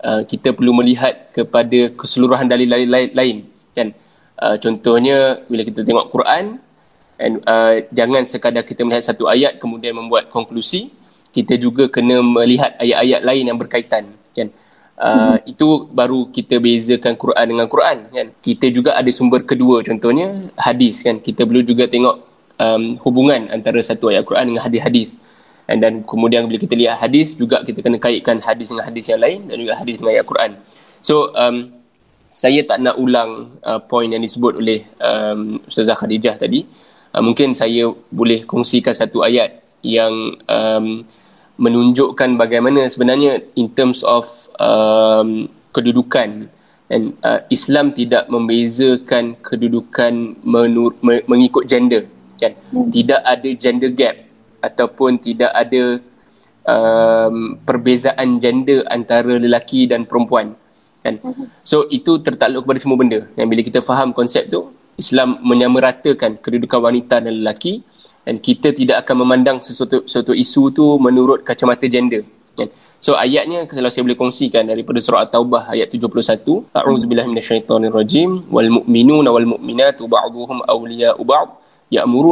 Uh, 0.03 0.27
kita 0.27 0.51
perlu 0.51 0.75
melihat 0.75 1.31
kepada 1.31 1.95
keseluruhan 1.95 2.43
dalil-dalil 2.43 3.15
lain 3.15 3.37
kan? 3.71 3.95
Uh, 4.35 4.59
contohnya 4.59 5.39
bila 5.47 5.63
kita 5.63 5.87
tengok 5.87 6.11
Quran 6.11 6.59
and 7.15 7.39
uh, 7.47 7.79
jangan 7.95 8.27
sekadar 8.27 8.67
kita 8.67 8.83
melihat 8.83 9.07
satu 9.07 9.31
ayat 9.31 9.63
kemudian 9.63 9.95
membuat 9.95 10.27
konklusi 10.27 10.91
kita 11.31 11.55
juga 11.55 11.87
kena 11.87 12.19
melihat 12.19 12.75
ayat-ayat 12.83 13.21
lain 13.23 13.43
yang 13.47 13.57
berkaitan 13.57 14.11
kan? 14.35 14.51
Uh, 14.93 15.39
hmm. 15.41 15.55
itu 15.55 15.67
baru 15.89 16.29
kita 16.29 16.61
bezakan 16.61 17.15
Quran 17.15 17.45
dengan 17.47 17.67
Quran 17.71 17.97
kan? 18.11 18.27
Kita 18.43 18.67
juga 18.75 18.99
ada 18.99 19.07
sumber 19.15 19.47
kedua 19.47 19.79
contohnya 19.87 20.51
hadis 20.59 20.99
kan? 20.99 21.23
Kita 21.23 21.47
perlu 21.47 21.63
juga 21.63 21.87
tengok 21.87 22.32
um, 22.59 22.97
hubungan 23.01 23.49
antara 23.49 23.79
satu 23.81 24.09
ayat 24.13 24.25
Quran 24.27 24.53
dengan 24.53 24.63
hadis-hadis. 24.65 25.17
And 25.63 25.79
dan 25.79 26.03
kemudian 26.03 26.43
bila 26.43 26.59
kita 26.59 26.75
lihat 26.75 26.99
hadis 26.99 27.39
juga 27.39 27.63
kita 27.63 27.79
kena 27.79 27.95
kaitkan 27.95 28.43
hadis 28.43 28.67
dengan 28.67 28.83
hadis 28.83 29.05
yang 29.07 29.21
lain 29.23 29.47
dan 29.47 29.55
juga 29.63 29.79
hadis 29.79 29.95
dengan 29.95 30.11
ayat 30.19 30.25
Quran. 30.27 30.51
So 30.99 31.31
um, 31.31 31.71
saya 32.27 32.65
tak 32.67 32.83
nak 32.83 32.99
ulang 32.99 33.61
uh, 33.63 33.79
poin 33.79 34.11
yang 34.11 34.19
disebut 34.19 34.59
oleh 34.59 34.83
um, 34.99 35.63
Ustazah 35.63 35.95
Khadijah 35.95 36.35
tadi. 36.35 36.67
Uh, 37.15 37.23
mungkin 37.23 37.55
saya 37.55 37.87
boleh 38.11 38.43
kongsikan 38.43 38.91
satu 38.91 39.23
ayat 39.23 39.63
yang 39.85 40.35
um, 40.49 41.07
menunjukkan 41.55 42.35
bagaimana 42.35 42.89
sebenarnya 42.89 43.45
in 43.55 43.71
terms 43.71 44.01
of 44.03 44.27
um, 44.59 45.47
kedudukan. 45.71 46.51
Dan 46.91 47.15
uh, 47.23 47.41
Islam 47.47 47.95
tidak 47.95 48.27
membezakan 48.27 49.39
kedudukan 49.39 50.43
menur- 50.43 50.99
mengikut 51.01 51.65
gender 51.65 52.05
kan? 52.39 52.53
Hmm. 52.71 52.89
tidak 52.89 53.21
ada 53.21 53.49
gender 53.55 53.91
gap 53.93 54.15
ataupun 54.63 55.19
tidak 55.19 55.51
ada 55.51 55.99
um, 56.63 57.59
perbezaan 57.61 58.39
gender 58.39 58.87
antara 58.87 59.35
lelaki 59.35 59.85
dan 59.89 60.07
perempuan. 60.07 60.55
Kan? 61.03 61.19
Hmm. 61.19 61.51
so 61.67 61.83
itu 61.91 62.23
tertakluk 62.23 62.63
kepada 62.63 62.79
semua 62.79 62.97
benda. 62.99 63.27
Yang 63.35 63.47
bila 63.49 63.61
kita 63.61 63.79
faham 63.83 64.15
konsep 64.15 64.47
tu 64.47 64.71
Islam 64.95 65.41
menyamaratakan 65.41 66.37
kedudukan 66.37 66.79
wanita 66.79 67.17
dan 67.19 67.33
lelaki 67.41 67.81
dan 68.23 68.39
kita 68.39 68.71
tidak 68.71 69.03
akan 69.03 69.27
memandang 69.27 69.57
sesuatu 69.59 70.07
sesuatu 70.07 70.31
isu 70.31 70.71
tu 70.71 70.85
menurut 71.01 71.43
kacamata 71.43 71.89
gender. 71.91 72.23
Kan? 72.55 72.69
So 73.03 73.19
ayatnya 73.19 73.67
kalau 73.67 73.91
saya 73.91 74.07
boleh 74.07 74.15
kongsikan 74.15 74.63
daripada 74.63 74.95
surah 75.03 75.27
at-taubah 75.27 75.75
ayat 75.75 75.91
71 75.91 76.71
a'udzubillahi 76.71 77.27
minasyaitonirrajim 77.35 78.47
wal 78.47 78.69
mu'minuna 78.79 79.27
wal 79.27 79.59
mu'minatu 79.59 80.07
ba'dhuhum 80.07 80.63
awliya'u 80.63 81.19
ba'd 81.27 81.51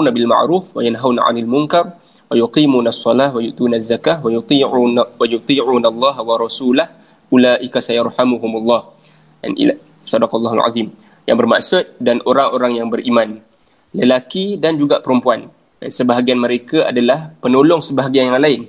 bil 0.09 0.25
ma'ruf 0.25 0.73
wa 0.73 0.81
yu'tuna 3.43 3.77
az-zakah 3.77 4.23
wa 4.25 4.31
yuti'una 4.31 5.01
wa 5.19 5.25
yuti'una 5.27 5.87
Allah 5.91 6.15
wa 6.23 6.35
rasulah 6.39 6.87
ulaika 7.29 7.83
sayarhamuhumullah 7.83 8.81
dan 9.45 9.51
ila 9.53 9.73
sadaqallahul 10.07 10.63
azim. 10.65 10.87
Yang 11.29 11.37
bermaksud 11.37 11.83
dan 12.01 12.17
orang-orang 12.25 12.81
yang 12.81 12.87
beriman. 12.89 13.37
Lelaki 13.93 14.57
dan 14.57 14.79
juga 14.79 15.03
perempuan. 15.03 15.51
Sebahagian 15.81 16.41
mereka 16.41 16.89
adalah 16.89 17.33
penolong 17.37 17.83
sebahagian 17.83 18.33
yang 18.33 18.41
lain. 18.41 18.61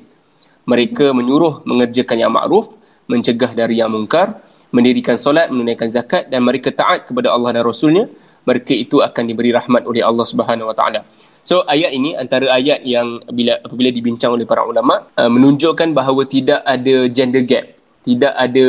Mereka 0.69 1.17
menyuruh 1.17 1.65
mengerjakan 1.65 2.17
yang 2.19 2.33
makruf 2.33 2.71
mencegah 3.11 3.53
dari 3.53 3.83
yang 3.83 3.91
mungkar 3.91 4.41
mendirikan 4.73 5.21
solat 5.21 5.53
menunaikan 5.53 5.87
zakat 5.93 6.33
dan 6.33 6.41
mereka 6.41 6.73
taat 6.73 7.05
kepada 7.05 7.31
Allah 7.35 7.61
dan 7.61 7.63
Rasulnya 7.63 8.09
mereka 8.43 8.73
itu 8.75 8.99
akan 8.99 9.23
diberi 9.31 9.51
rahmat 9.55 9.83
oleh 9.87 10.03
Allah 10.03 10.27
Subhanahu 10.27 10.71
Wa 10.71 10.77
Taala. 10.77 11.01
So 11.43 11.67
ayat 11.67 11.91
ini 11.91 12.15
antara 12.15 12.55
ayat 12.55 12.87
yang 12.87 13.19
bila 13.35 13.59
apabila 13.59 13.91
dibincang 13.91 14.31
oleh 14.31 14.47
para 14.47 14.63
ulama 14.63 15.11
uh, 15.19 15.27
menunjukkan 15.27 15.91
bahawa 15.91 16.23
tidak 16.31 16.63
ada 16.63 17.11
gender 17.11 17.43
gap, 17.43 17.67
tidak 18.07 18.31
ada 18.39 18.67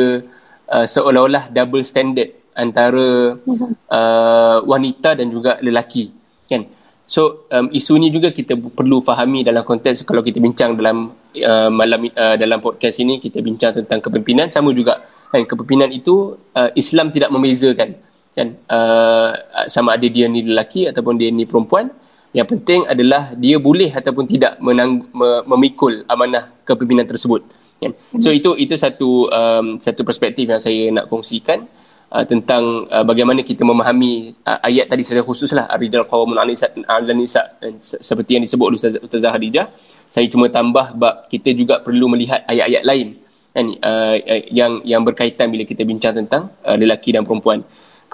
uh, 0.74 0.86
seolah-olah 0.86 1.54
double 1.54 1.86
standard 1.86 2.34
antara 2.54 3.38
uh, 3.90 4.58
wanita 4.66 5.14
dan 5.14 5.30
juga 5.30 5.58
lelaki, 5.62 6.10
kan? 6.50 6.66
So 7.06 7.46
um, 7.52 7.68
isu 7.70 8.00
ni 8.00 8.08
juga 8.10 8.32
kita 8.34 8.56
perlu 8.56 9.04
fahami 9.04 9.44
dalam 9.44 9.62
konteks 9.62 10.02
kalau 10.02 10.24
kita 10.24 10.40
bincang 10.42 10.74
dalam 10.74 11.14
uh, 11.36 11.70
malam 11.70 12.10
uh, 12.10 12.34
dalam 12.40 12.58
podcast 12.58 12.96
ini 12.98 13.20
kita 13.20 13.38
bincang 13.44 13.76
tentang 13.76 14.02
kepimpinan 14.02 14.50
sama 14.50 14.74
juga 14.74 14.98
kan? 15.30 15.46
Kepimpinan 15.46 15.94
itu 15.94 16.34
uh, 16.56 16.70
Islam 16.74 17.14
tidak 17.14 17.30
membezakan 17.30 18.13
kan 18.34 18.48
uh, 18.66 19.30
sama 19.70 19.94
ada 19.94 20.06
dia 20.10 20.26
ni 20.26 20.42
lelaki 20.42 20.90
ataupun 20.90 21.14
dia 21.14 21.30
ni 21.30 21.46
perempuan 21.46 21.86
yang 22.34 22.50
penting 22.50 22.82
adalah 22.90 23.30
dia 23.38 23.56
boleh 23.62 23.94
ataupun 23.94 24.26
tidak 24.26 24.58
menang, 24.58 25.06
memikul 25.46 26.02
amanah 26.10 26.50
kepimpinan 26.66 27.06
tersebut. 27.06 27.46
Kan? 27.78 27.94
So 28.18 28.34
itu 28.34 28.58
itu 28.58 28.74
satu 28.74 29.30
um, 29.30 29.78
satu 29.78 30.02
perspektif 30.02 30.50
yang 30.50 30.58
saya 30.58 30.90
nak 30.90 31.06
kongsikan 31.06 31.62
uh, 32.10 32.26
tentang 32.26 32.90
uh, 32.90 33.06
bagaimana 33.06 33.46
kita 33.46 33.62
memahami 33.62 34.34
uh, 34.42 34.58
ayat 34.66 34.90
tadi 34.90 35.06
secara 35.06 35.22
khususlah 35.22 35.70
aridal 35.70 36.02
qawamun 36.10 36.34
anisa 36.42 36.74
nisa 37.14 37.54
seperti 37.86 38.34
yang 38.34 38.42
disebut 38.42 38.66
oleh 38.66 38.78
Ustaz 38.82 38.98
Ustazah 38.98 39.30
Khadijah. 39.30 39.70
Saya 40.10 40.26
cuma 40.26 40.50
tambah 40.50 40.90
bab 40.98 41.30
kita 41.30 41.54
juga 41.54 41.86
perlu 41.86 42.10
melihat 42.10 42.42
ayat-ayat 42.50 42.82
lain 42.82 43.08
kan 43.54 43.66
uh, 43.70 44.18
yang 44.50 44.82
yang 44.82 45.06
berkaitan 45.06 45.46
bila 45.54 45.62
kita 45.62 45.86
bincang 45.86 46.18
tentang 46.18 46.50
uh, 46.66 46.74
lelaki 46.74 47.14
dan 47.14 47.22
perempuan. 47.22 47.62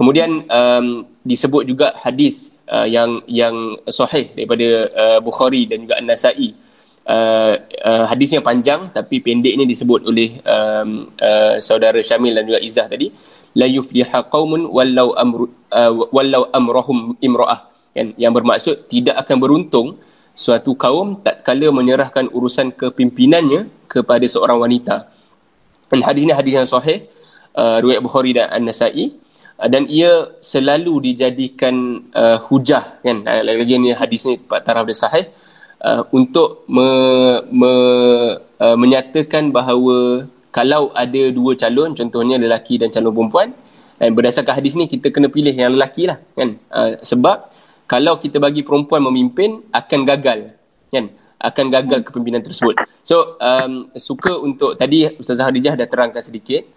Kemudian 0.01 0.49
um, 0.49 1.05
disebut 1.29 1.69
juga 1.69 1.93
hadis 2.01 2.49
uh, 2.73 2.89
yang 2.89 3.21
yang 3.29 3.77
sahih 3.85 4.33
daripada 4.33 4.89
uh, 4.97 5.19
Bukhari 5.21 5.69
dan 5.69 5.85
juga 5.85 6.01
An-Nasa'i. 6.01 6.57
Uh, 7.05 7.61
uh, 7.85 8.05
hadisnya 8.09 8.41
panjang 8.41 8.89
tapi 8.97 9.21
pendeknya 9.21 9.69
disebut 9.69 10.09
oleh 10.09 10.41
um, 10.41 11.13
uh, 11.21 11.61
saudara 11.61 12.01
Syamil 12.01 12.33
dan 12.33 12.49
juga 12.49 12.61
Izzah 12.65 12.87
tadi 12.89 13.13
la 13.57 13.67
yufliha 13.67 14.25
qaumun 14.31 14.69
wallau 14.69 15.17
amru 15.17 15.49
uh, 15.75 15.93
wallau 16.13 16.49
amrahum 16.55 17.19
imra'ah 17.19 17.67
kan 17.91 18.15
yang 18.15 18.31
bermaksud 18.31 18.87
tidak 18.87 19.17
akan 19.27 19.37
beruntung 19.43 19.89
suatu 20.33 20.73
kaum 20.79 21.19
tak 21.21 21.45
kala 21.45 21.69
menyerahkan 21.75 22.31
urusan 22.31 22.73
kepimpinannya 22.73 23.69
kepada 23.91 24.25
seorang 24.25 24.63
wanita. 24.65 25.11
Dan 25.91 26.01
hadis 26.07 26.23
ini 26.25 26.33
hadis 26.33 26.55
yang 26.57 26.69
sahih 26.69 27.05
uh, 27.53 27.83
riwayat 27.83 28.01
Bukhari 28.01 28.33
dan 28.33 28.49
An-Nasa'i 28.49 29.19
dan 29.69 29.85
ia 29.91 30.33
selalu 30.41 31.13
dijadikan 31.13 32.09
uh, 32.17 32.39
hujah 32.49 33.03
kan? 33.05 33.27
Uh, 33.29 33.43
lagi 33.45 33.77
ni 33.77 33.93
hadis 33.93 34.25
ni 34.25 34.41
taraf 34.41 34.89
dia 34.89 34.97
sahih. 34.97 35.29
Uh, 35.81 36.05
untuk 36.13 36.69
me, 36.69 36.89
me, 37.49 37.73
uh, 38.61 38.77
menyatakan 38.77 39.49
bahawa 39.49 40.29
kalau 40.53 40.93
ada 40.93 41.33
dua 41.33 41.57
calon 41.57 41.97
contohnya 41.97 42.37
lelaki 42.37 42.77
dan 42.77 42.93
calon 42.93 43.17
perempuan 43.17 43.49
dan 43.97 44.13
berdasarkan 44.13 44.61
hadis 44.61 44.77
ni 44.77 44.89
kita 44.89 45.09
kena 45.09 45.33
pilih 45.33 45.53
yang 45.53 45.77
lelaki 45.77 46.09
lah 46.09 46.21
kan? 46.33 46.57
Uh, 46.73 47.01
sebab 47.05 47.53
kalau 47.85 48.17
kita 48.23 48.41
bagi 48.41 48.65
perempuan 48.65 49.05
memimpin 49.05 49.61
akan 49.73 50.01
gagal 50.09 50.57
kan? 50.89 51.07
Akan 51.41 51.73
gagal 51.73 52.05
kepimpinan 52.05 52.45
tersebut. 52.45 52.77
So 53.01 53.41
um, 53.41 53.89
suka 53.97 54.37
untuk 54.37 54.77
tadi 54.77 55.09
Ustazah 55.17 55.49
Khadijah 55.49 55.73
dah 55.81 55.89
terangkan 55.89 56.21
sedikit 56.21 56.69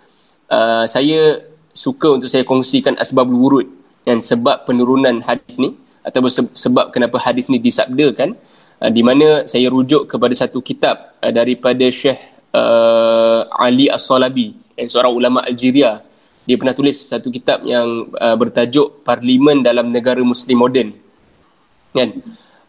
uh, 0.47 0.83
saya 0.87 1.52
suka 1.73 2.21
untuk 2.21 2.29
saya 2.29 2.45
kongsikan 2.45 2.93
asbab 3.01 3.27
wurud 3.27 3.67
dan 4.05 4.21
sebab 4.21 4.69
penurunan 4.69 5.25
hadis 5.25 5.57
ni 5.57 5.73
ataupun 6.05 6.53
sebab 6.53 6.93
kenapa 6.93 7.17
hadis 7.17 7.49
ni 7.49 7.57
disabdakan 7.57 8.37
uh, 8.79 8.91
di 8.91 9.01
mana 9.01 9.49
saya 9.49 9.67
rujuk 9.73 10.05
kepada 10.05 10.37
satu 10.37 10.61
kitab 10.61 11.17
uh, 11.19 11.31
daripada 11.33 11.83
Syekh 11.89 12.19
uh, 12.53 13.49
Ali 13.57 13.89
As-Salabi 13.89 14.53
yang 14.77 14.87
seorang 14.89 15.13
ulama 15.13 15.41
Algeria. 15.43 16.05
Dia 16.43 16.59
pernah 16.59 16.75
tulis 16.75 16.99
satu 16.99 17.31
kitab 17.31 17.63
yang 17.63 18.11
uh, 18.19 18.35
bertajuk 18.35 19.01
Parlimen 19.07 19.63
dalam 19.63 19.95
Negara 19.95 20.19
Muslim 20.19 20.59
Moden. 20.59 20.91
Kan? 21.95 22.19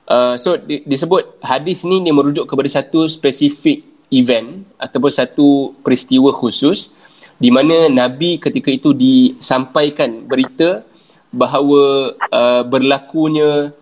Uh, 0.07 0.39
so 0.39 0.55
di, 0.55 0.87
disebut 0.87 1.43
hadis 1.43 1.83
ni 1.83 1.99
dia 2.05 2.15
merujuk 2.15 2.47
kepada 2.47 2.71
satu 2.71 3.11
spesifik 3.11 3.83
event 4.15 4.63
ataupun 4.79 5.11
satu 5.11 5.49
peristiwa 5.83 6.31
khusus 6.31 6.95
di 7.39 7.51
mana 7.51 7.91
Nabi 7.91 8.39
ketika 8.39 8.71
itu 8.71 8.95
disampaikan 8.95 10.25
berita 10.25 10.87
bahawa 11.35 12.15
uh, 12.31 12.63
berlakunya 12.63 13.75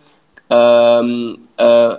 um, 0.49 1.37
uh, 1.61 1.92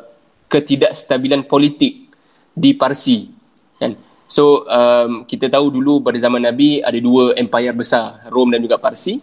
ketidakstabilan 0.50 1.46
politik 1.46 2.10
di 2.54 2.74
Parsi. 2.74 3.30
Kan? 3.78 3.94
So 4.26 4.66
um, 4.66 5.30
kita 5.30 5.50
tahu 5.50 5.70
dulu 5.70 6.02
pada 6.02 6.18
zaman 6.18 6.42
Nabi 6.42 6.82
ada 6.82 6.98
dua 6.98 7.38
empire 7.38 7.78
besar, 7.78 8.26
Rom 8.34 8.50
dan 8.50 8.66
juga 8.66 8.82
Parsi. 8.82 9.22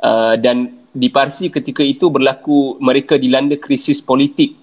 Uh, 0.00 0.34
dan 0.42 0.80
di 0.90 1.06
Parsi 1.06 1.54
ketika 1.54 1.86
itu 1.86 2.10
berlaku 2.10 2.82
mereka 2.82 3.14
dilanda 3.14 3.54
krisis 3.62 4.02
politik 4.02 4.58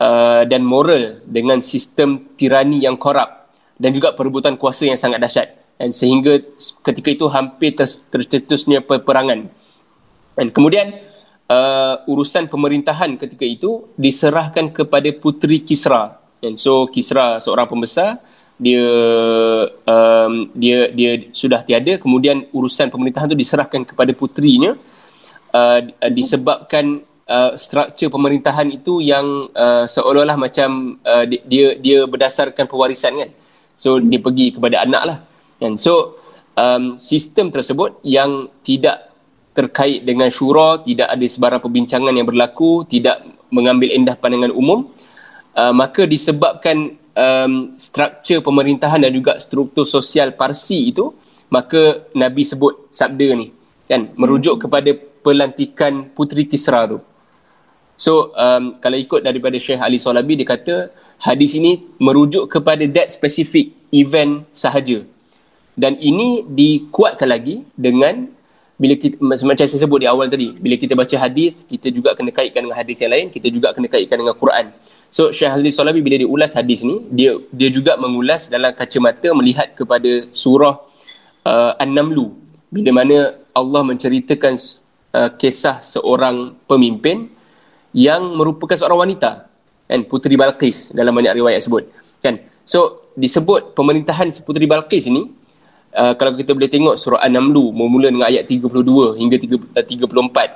uh, 0.00 0.48
dan 0.48 0.64
moral 0.64 1.20
dengan 1.28 1.60
sistem 1.60 2.32
tirani 2.32 2.80
yang 2.80 2.96
korup 2.96 3.28
dan 3.76 3.92
juga 3.92 4.16
perebutan 4.16 4.56
kuasa 4.56 4.88
yang 4.88 4.96
sangat 4.96 5.20
dahsyat 5.20 5.59
dan 5.80 5.96
sehingga 5.96 6.36
ketika 6.84 7.08
itu 7.08 7.24
hampir 7.32 7.72
tercetusnya 8.12 8.84
peperangan 8.84 9.48
dan 10.36 10.46
kemudian 10.52 10.92
uh, 11.48 12.04
urusan 12.04 12.52
pemerintahan 12.52 13.16
ketika 13.16 13.48
itu 13.48 13.88
diserahkan 13.96 14.68
kepada 14.76 15.08
puteri 15.16 15.64
Kisra 15.64 16.20
dan 16.44 16.60
so 16.60 16.84
Kisra 16.92 17.40
seorang 17.40 17.64
pembesar 17.64 18.20
dia 18.60 18.84
um, 19.88 20.52
dia 20.52 20.92
dia 20.92 21.32
sudah 21.32 21.64
tiada 21.64 21.96
kemudian 21.96 22.44
urusan 22.52 22.92
pemerintahan 22.92 23.32
itu 23.32 23.40
diserahkan 23.40 23.88
kepada 23.88 24.12
puterinya 24.12 24.76
uh, 25.56 25.80
disebabkan 26.12 27.00
uh, 27.30 27.52
struktur 27.54 28.10
pemerintahan 28.10 28.66
itu 28.74 28.98
yang 28.98 29.48
uh, 29.54 29.86
seolah-olah 29.86 30.36
macam 30.36 30.98
uh, 31.06 31.24
dia 31.24 31.78
dia 31.78 32.04
berdasarkan 32.04 32.66
pewarisan 32.66 33.14
kan. 33.14 33.30
So 33.78 33.96
dia 34.02 34.20
pergi 34.20 34.58
kepada 34.58 34.84
anak 34.84 35.02
lah. 35.06 35.18
Kan? 35.60 35.76
So 35.76 36.18
um, 36.56 36.96
sistem 36.96 37.52
tersebut 37.52 38.00
yang 38.02 38.48
tidak 38.64 39.12
terkait 39.52 40.06
dengan 40.06 40.32
syura, 40.32 40.80
tidak 40.80 41.12
ada 41.12 41.26
sebarang 41.26 41.60
perbincangan 41.60 42.14
yang 42.16 42.26
berlaku, 42.26 42.88
tidak 42.88 43.20
mengambil 43.52 43.92
endah 43.92 44.16
pandangan 44.16 44.54
umum, 44.54 44.88
uh, 45.54 45.74
maka 45.74 46.06
disebabkan 46.06 46.96
um, 47.12 47.74
struktur 47.76 48.40
pemerintahan 48.40 49.02
dan 49.02 49.12
juga 49.12 49.36
struktur 49.42 49.84
sosial 49.84 50.32
Parsi 50.38 50.94
itu, 50.94 51.12
maka 51.50 52.08
Nabi 52.14 52.46
sebut 52.46 52.88
sabda 52.94 53.28
ni 53.34 53.50
kan 53.90 54.14
merujuk 54.14 54.66
kepada 54.66 54.94
pelantikan 54.94 56.14
Puteri 56.14 56.46
Kisra 56.46 56.86
tu. 56.86 57.02
So 57.98 58.32
um, 58.32 58.78
kalau 58.78 58.96
ikut 58.96 59.20
daripada 59.20 59.58
Syekh 59.58 59.82
Ali 59.82 59.98
Solabi 60.00 60.38
dia 60.38 60.46
kata 60.46 60.88
hadis 61.20 61.52
ini 61.58 61.84
merujuk 62.00 62.48
kepada 62.48 62.86
that 62.88 63.12
specific 63.12 63.74
event 63.92 64.46
sahaja. 64.54 65.04
Dan 65.80 65.96
ini 65.96 66.44
dikuatkan 66.44 67.24
lagi 67.24 67.64
dengan 67.72 68.28
bila 68.76 68.94
kita 68.96 69.16
macam 69.20 69.64
saya 69.64 69.80
sebut 69.80 70.04
di 70.04 70.08
awal 70.08 70.28
tadi, 70.28 70.52
bila 70.56 70.76
kita 70.76 70.92
baca 70.92 71.16
hadis, 71.16 71.64
kita 71.64 71.88
juga 71.88 72.12
kena 72.16 72.32
kaitkan 72.32 72.64
dengan 72.64 72.76
hadis 72.76 72.96
yang 73.00 73.12
lain, 73.12 73.26
kita 73.32 73.48
juga 73.48 73.72
kena 73.72 73.88
kaitkan 73.88 74.20
dengan 74.20 74.36
Quran. 74.36 74.72
So 75.08 75.32
Syekh 75.32 75.52
Ali 75.52 75.72
Solabi 75.72 76.00
bila 76.04 76.16
dia 76.20 76.28
ulas 76.28 76.52
hadis 76.52 76.84
ni, 76.84 77.00
dia 77.08 77.36
dia 77.52 77.68
juga 77.72 77.96
mengulas 77.96 78.52
dalam 78.52 78.76
kacamata 78.76 79.32
melihat 79.32 79.72
kepada 79.72 80.28
surah 80.36 80.80
uh, 81.44 81.72
An-Namlu 81.82 82.30
bila 82.70 82.90
mana 83.02 83.34
Allah 83.50 83.82
menceritakan 83.82 84.54
uh, 85.16 85.30
kisah 85.34 85.82
seorang 85.82 86.54
pemimpin 86.70 87.26
yang 87.90 88.22
merupakan 88.38 88.78
seorang 88.78 89.10
wanita 89.10 89.50
kan 89.90 90.00
puteri 90.06 90.38
Balqis 90.38 90.94
dalam 90.94 91.10
banyak 91.10 91.34
riwayat 91.34 91.66
sebut 91.66 91.90
kan 92.22 92.38
so 92.62 93.10
disebut 93.18 93.74
pemerintahan 93.74 94.30
puteri 94.46 94.70
Balqis 94.70 95.10
ini 95.10 95.26
uh, 95.94 96.14
kalau 96.14 96.34
kita 96.38 96.54
boleh 96.54 96.70
tengok 96.70 96.94
surah 96.98 97.20
An-Naml 97.22 97.74
bermula 97.74 98.08
dengan 98.10 98.26
ayat 98.28 98.46
32 98.46 99.18
hingga 99.18 99.36
34 99.38 99.84
uh, 99.84 100.48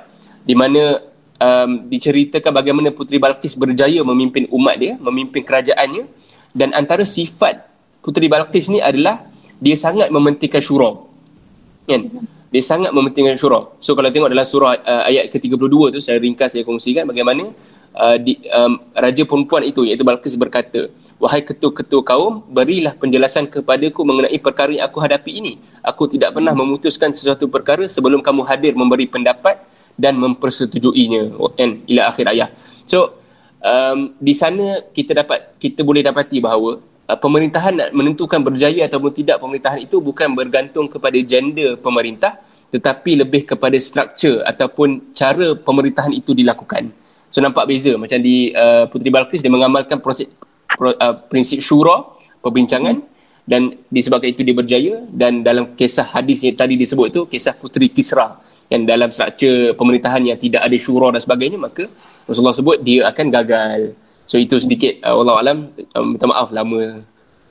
di 0.45 0.53
mana 0.53 1.01
um, 1.41 1.69
diceritakan 1.89 2.51
bagaimana 2.53 2.89
puteri 2.93 3.17
Balqis 3.19 3.57
berjaya 3.57 3.99
memimpin 4.05 4.47
umat 4.51 4.75
dia 4.79 4.93
memimpin 4.99 5.41
kerajaannya. 5.43 6.05
Dan 6.55 6.71
antara 6.71 7.03
sifat 7.03 7.67
puteri 7.99 8.31
Balqis 8.31 8.71
ni 8.71 8.79
adalah 8.79 9.27
dia 9.59 9.75
sangat 9.75 10.07
mementingkan 10.07 10.63
syura 10.63 10.95
kan? 11.85 12.01
Dia 12.49 12.63
sangat 12.63 12.95
mementingkan 12.95 13.35
syura. 13.35 13.67
So 13.83 13.99
kalau 13.99 14.07
tengok 14.15 14.31
dalam 14.31 14.47
surah 14.47 14.79
uh, 14.79 15.03
ayat 15.11 15.27
ke-32 15.27 15.75
tu 15.91 15.99
saya 15.99 16.17
ringkas 16.23 16.55
saya 16.55 16.63
kongsikan 16.63 17.03
bagaimana 17.03 17.51
uh, 17.95 18.17
di, 18.19 18.43
um, 18.51 18.77
raja 18.91 19.23
perempuan 19.23 19.63
itu 19.63 19.87
iaitu 19.87 20.03
Balqis 20.03 20.35
berkata, 20.35 20.91
"Wahai 21.17 21.41
ketua-ketua 21.41 22.01
kaum, 22.03 22.43
berilah 22.51 22.93
penjelasan 22.99 23.47
kepadaku 23.47 24.03
mengenai 24.03 24.37
perkara 24.37 24.71
yang 24.75 24.85
aku 24.85 24.99
hadapi 24.99 25.31
ini. 25.31 25.53
Aku 25.81 26.05
tidak 26.11 26.35
pernah 26.35 26.51
memutuskan 26.51 27.15
sesuatu 27.15 27.47
perkara 27.47 27.87
sebelum 27.87 28.19
kamu 28.19 28.43
hadir 28.43 28.75
memberi 28.75 29.07
pendapat 29.07 29.63
dan 29.95 30.19
mempersetujuinya." 30.19 31.39
Kan 31.55 31.81
ila 31.87 32.11
akhir 32.11 32.25
ayat. 32.29 32.49
So 32.85 33.17
um, 33.63 34.13
di 34.19 34.35
sana 34.35 34.83
kita 34.91 35.15
dapat 35.15 35.57
kita 35.57 35.81
boleh 35.81 36.03
dapati 36.03 36.37
bahawa 36.43 36.83
uh, 36.83 37.17
pemerintahan 37.17 37.73
nak 37.73 37.89
menentukan 37.95 38.43
berjaya 38.43 38.85
ataupun 38.85 39.11
tidak 39.15 39.39
pemerintahan 39.39 39.79
itu 39.81 39.97
bukan 40.03 40.35
bergantung 40.35 40.85
kepada 40.91 41.17
gender 41.23 41.79
pemerintah 41.79 42.43
tetapi 42.75 43.23
lebih 43.23 43.47
kepada 43.47 43.77
struktur 43.79 44.43
ataupun 44.43 45.15
cara 45.15 45.55
pemerintahan 45.55 46.11
itu 46.11 46.35
dilakukan. 46.35 46.91
So 47.29 47.43
nampak 47.43 47.67
beza 47.67 47.95
macam 47.99 48.19
di 48.21 48.55
uh, 48.55 48.87
Puteri 48.87 49.11
Balqis 49.11 49.43
dia 49.43 49.51
mengamalkan 49.51 49.99
proses, 49.99 50.29
pro, 50.71 50.95
uh, 50.95 51.15
prinsip 51.27 51.59
syura 51.59 52.15
perbincangan 52.39 53.01
hmm. 53.01 53.07
dan 53.43 53.75
disebabkan 53.91 54.31
itu 54.31 54.41
dia 54.45 54.55
berjaya 54.55 54.93
dan 55.11 55.43
dalam 55.43 55.75
kisah 55.75 56.07
hadis 56.15 56.45
yang 56.45 56.55
tadi 56.55 56.79
disebut 56.79 57.07
itu 57.11 57.21
kisah 57.27 57.57
Puteri 57.57 57.91
Kisra 57.91 58.39
yang 58.69 58.85
dalam 58.85 59.13
struktur 59.13 59.77
pemerintahan 59.77 60.25
yang 60.25 60.39
tidak 60.41 60.65
ada 60.65 60.77
syura 60.79 61.13
dan 61.13 61.21
sebagainya 61.21 61.59
maka 61.61 61.85
Rasulullah 62.25 62.55
sebut 62.55 62.81
dia 62.81 63.05
akan 63.05 63.25
gagal. 63.29 63.79
So 64.25 64.41
itu 64.41 64.57
sedikit 64.57 65.01
uh, 65.05 65.13
Allah 65.21 65.35
alam 65.41 65.57
um, 65.93 66.05
minta 66.17 66.25
maaf 66.25 66.49
lama 66.49 67.01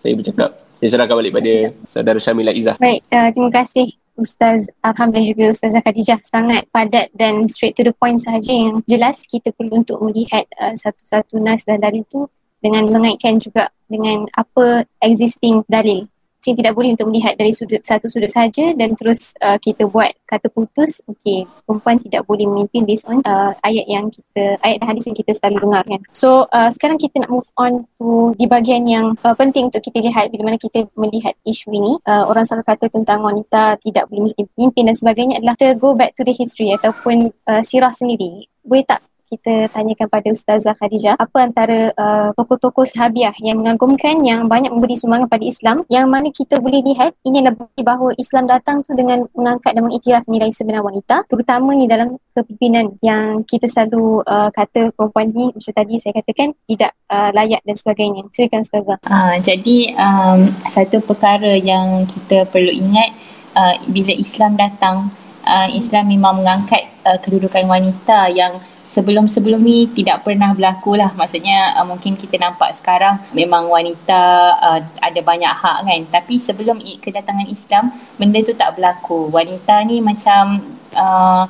saya 0.02 0.14
bercakap. 0.18 0.50
Saya 0.82 1.00
serahkan 1.00 1.16
balik 1.16 1.32
pada 1.32 1.54
saudara 1.86 2.18
Syamila 2.18 2.50
Izzah. 2.50 2.76
Baik, 2.82 3.06
uh, 3.08 3.30
terima 3.30 3.50
kasih 3.54 4.03
Ustaz 4.14 4.70
dan 4.78 5.22
juga 5.26 5.50
Ustazah 5.50 5.82
Khadijah 5.82 6.22
sangat 6.22 6.70
padat 6.70 7.10
dan 7.18 7.50
straight 7.50 7.74
to 7.74 7.82
the 7.82 7.94
point 7.94 8.22
sahaja. 8.22 8.54
Yang 8.54 8.86
jelas 8.86 9.16
kita 9.26 9.50
perlu 9.50 9.82
untuk 9.82 9.98
melihat 10.06 10.46
uh, 10.62 10.74
satu-satu 10.74 11.42
nas 11.42 11.66
dan 11.66 11.82
dalil 11.82 12.06
itu 12.06 12.30
dengan 12.62 12.88
mengaitkan 12.88 13.42
juga 13.42 13.68
dengan 13.90 14.24
apa 14.32 14.88
existing 15.02 15.66
dalil 15.68 16.08
Cing 16.44 16.60
tidak 16.60 16.76
boleh 16.76 16.92
untuk 16.92 17.08
melihat 17.08 17.32
dari 17.40 17.56
sudut 17.56 17.80
satu 17.80 18.12
sudut 18.12 18.28
saja 18.28 18.76
dan 18.76 18.92
terus 18.92 19.32
uh, 19.40 19.56
kita 19.56 19.88
buat 19.88 20.12
kata 20.28 20.52
putus 20.52 21.00
okey 21.08 21.48
perempuan 21.64 21.96
tidak 21.96 22.28
boleh 22.28 22.44
memimpin 22.44 22.84
based 22.84 23.08
on 23.08 23.24
uh, 23.24 23.56
ayat 23.64 23.88
yang 23.88 24.12
kita 24.12 24.60
ayat 24.60 24.84
dan 24.84 24.92
hadis 24.92 25.08
yang 25.08 25.16
kita 25.16 25.32
selalu 25.32 25.64
dengar 25.64 25.82
kan. 25.88 26.00
So 26.12 26.44
uh, 26.52 26.68
sekarang 26.68 27.00
kita 27.00 27.24
nak 27.24 27.32
move 27.32 27.48
on 27.56 27.88
to 27.96 28.36
di 28.36 28.44
bahagian 28.44 28.84
yang 28.84 29.16
uh, 29.24 29.32
penting 29.32 29.72
untuk 29.72 29.80
kita 29.80 30.04
lihat 30.04 30.28
bila 30.28 30.52
mana 30.52 30.60
kita 30.60 30.84
melihat 31.00 31.32
isu 31.48 31.72
ini 31.72 31.96
uh, 32.04 32.28
orang 32.28 32.44
selalu 32.44 32.68
kata 32.68 32.92
tentang 32.92 33.24
wanita 33.24 33.80
tidak 33.80 34.04
boleh 34.12 34.28
memimpin 34.52 34.92
dan 34.92 34.96
sebagainya 35.00 35.40
adalah 35.40 35.56
to 35.56 35.72
go 35.80 35.96
back 35.96 36.12
to 36.12 36.28
the 36.28 36.36
history 36.36 36.76
ataupun 36.76 37.32
uh, 37.48 37.64
sirah 37.64 37.96
sendiri. 37.96 38.52
Boleh 38.60 38.84
tak 38.84 39.00
kita 39.34 39.68
tanyakan 39.74 40.06
pada 40.06 40.28
Ustazah 40.30 40.74
Khadijah 40.78 41.18
apa 41.18 41.38
antara 41.42 41.90
uh, 41.98 42.30
tokoh-tokoh 42.38 42.86
sahabiah 42.86 43.34
yang 43.42 43.58
mengagumkan 43.58 44.22
yang 44.22 44.46
banyak 44.46 44.70
memberi 44.70 44.94
sumbangan 44.94 45.26
pada 45.26 45.42
Islam 45.42 45.82
yang 45.90 46.06
mana 46.06 46.30
kita 46.30 46.62
boleh 46.62 46.80
lihat 46.86 47.18
ini 47.26 47.42
adalah 47.42 47.66
bukti 47.66 47.82
bahawa 47.82 48.10
Islam 48.14 48.46
datang 48.46 48.86
tu 48.86 48.94
dengan 48.94 49.26
mengangkat 49.34 49.74
dan 49.74 49.82
mengiktiraf 49.82 50.24
nilai 50.30 50.50
sebenar 50.54 50.86
wanita 50.86 51.26
terutama 51.26 51.74
ni 51.74 51.90
dalam 51.90 52.14
kepimpinan 52.34 52.94
yang 53.02 53.42
kita 53.46 53.66
selalu 53.70 54.22
uh, 54.26 54.50
kata 54.54 54.94
perempuan 54.94 55.30
ni 55.30 55.50
macam 55.54 55.72
tadi 55.74 55.94
saya 55.98 56.12
katakan 56.18 56.54
tidak 56.66 56.92
uh, 57.10 57.30
layak 57.30 57.62
dan 57.62 57.76
sebagainya. 57.78 58.22
Silakan 58.34 58.62
Ustazah. 58.66 58.98
Uh, 59.06 59.36
jadi 59.42 59.78
um, 59.94 60.50
satu 60.66 60.98
perkara 61.02 61.54
yang 61.58 62.06
kita 62.06 62.46
perlu 62.50 62.70
ingat 62.70 63.14
uh, 63.54 63.74
bila 63.86 64.12
Islam 64.14 64.58
datang 64.58 65.10
uh, 65.46 65.68
Islam 65.70 66.10
memang 66.10 66.42
mengangkat 66.42 66.90
uh, 67.06 67.18
kedudukan 67.22 67.64
wanita 67.70 68.30
yang 68.34 68.58
sebelum-sebelum 68.84 69.60
ni 69.64 69.88
tidak 69.90 70.22
pernah 70.22 70.52
berlaku 70.52 70.94
lah. 70.94 71.10
Maksudnya 71.16 71.74
uh, 71.80 71.86
mungkin 71.88 72.14
kita 72.20 72.36
nampak 72.36 72.76
sekarang 72.76 73.16
memang 73.32 73.66
wanita 73.66 74.20
uh, 74.60 74.80
ada 75.00 75.20
banyak 75.24 75.50
hak 75.50 75.78
kan. 75.88 76.00
Tapi 76.12 76.36
sebelum 76.36 76.78
kedatangan 77.00 77.48
Islam 77.48 77.90
benda 78.20 78.44
tu 78.44 78.52
tak 78.52 78.76
berlaku. 78.76 79.32
Wanita 79.32 79.80
ni 79.88 80.04
macam 80.04 80.60
uh, 80.92 81.48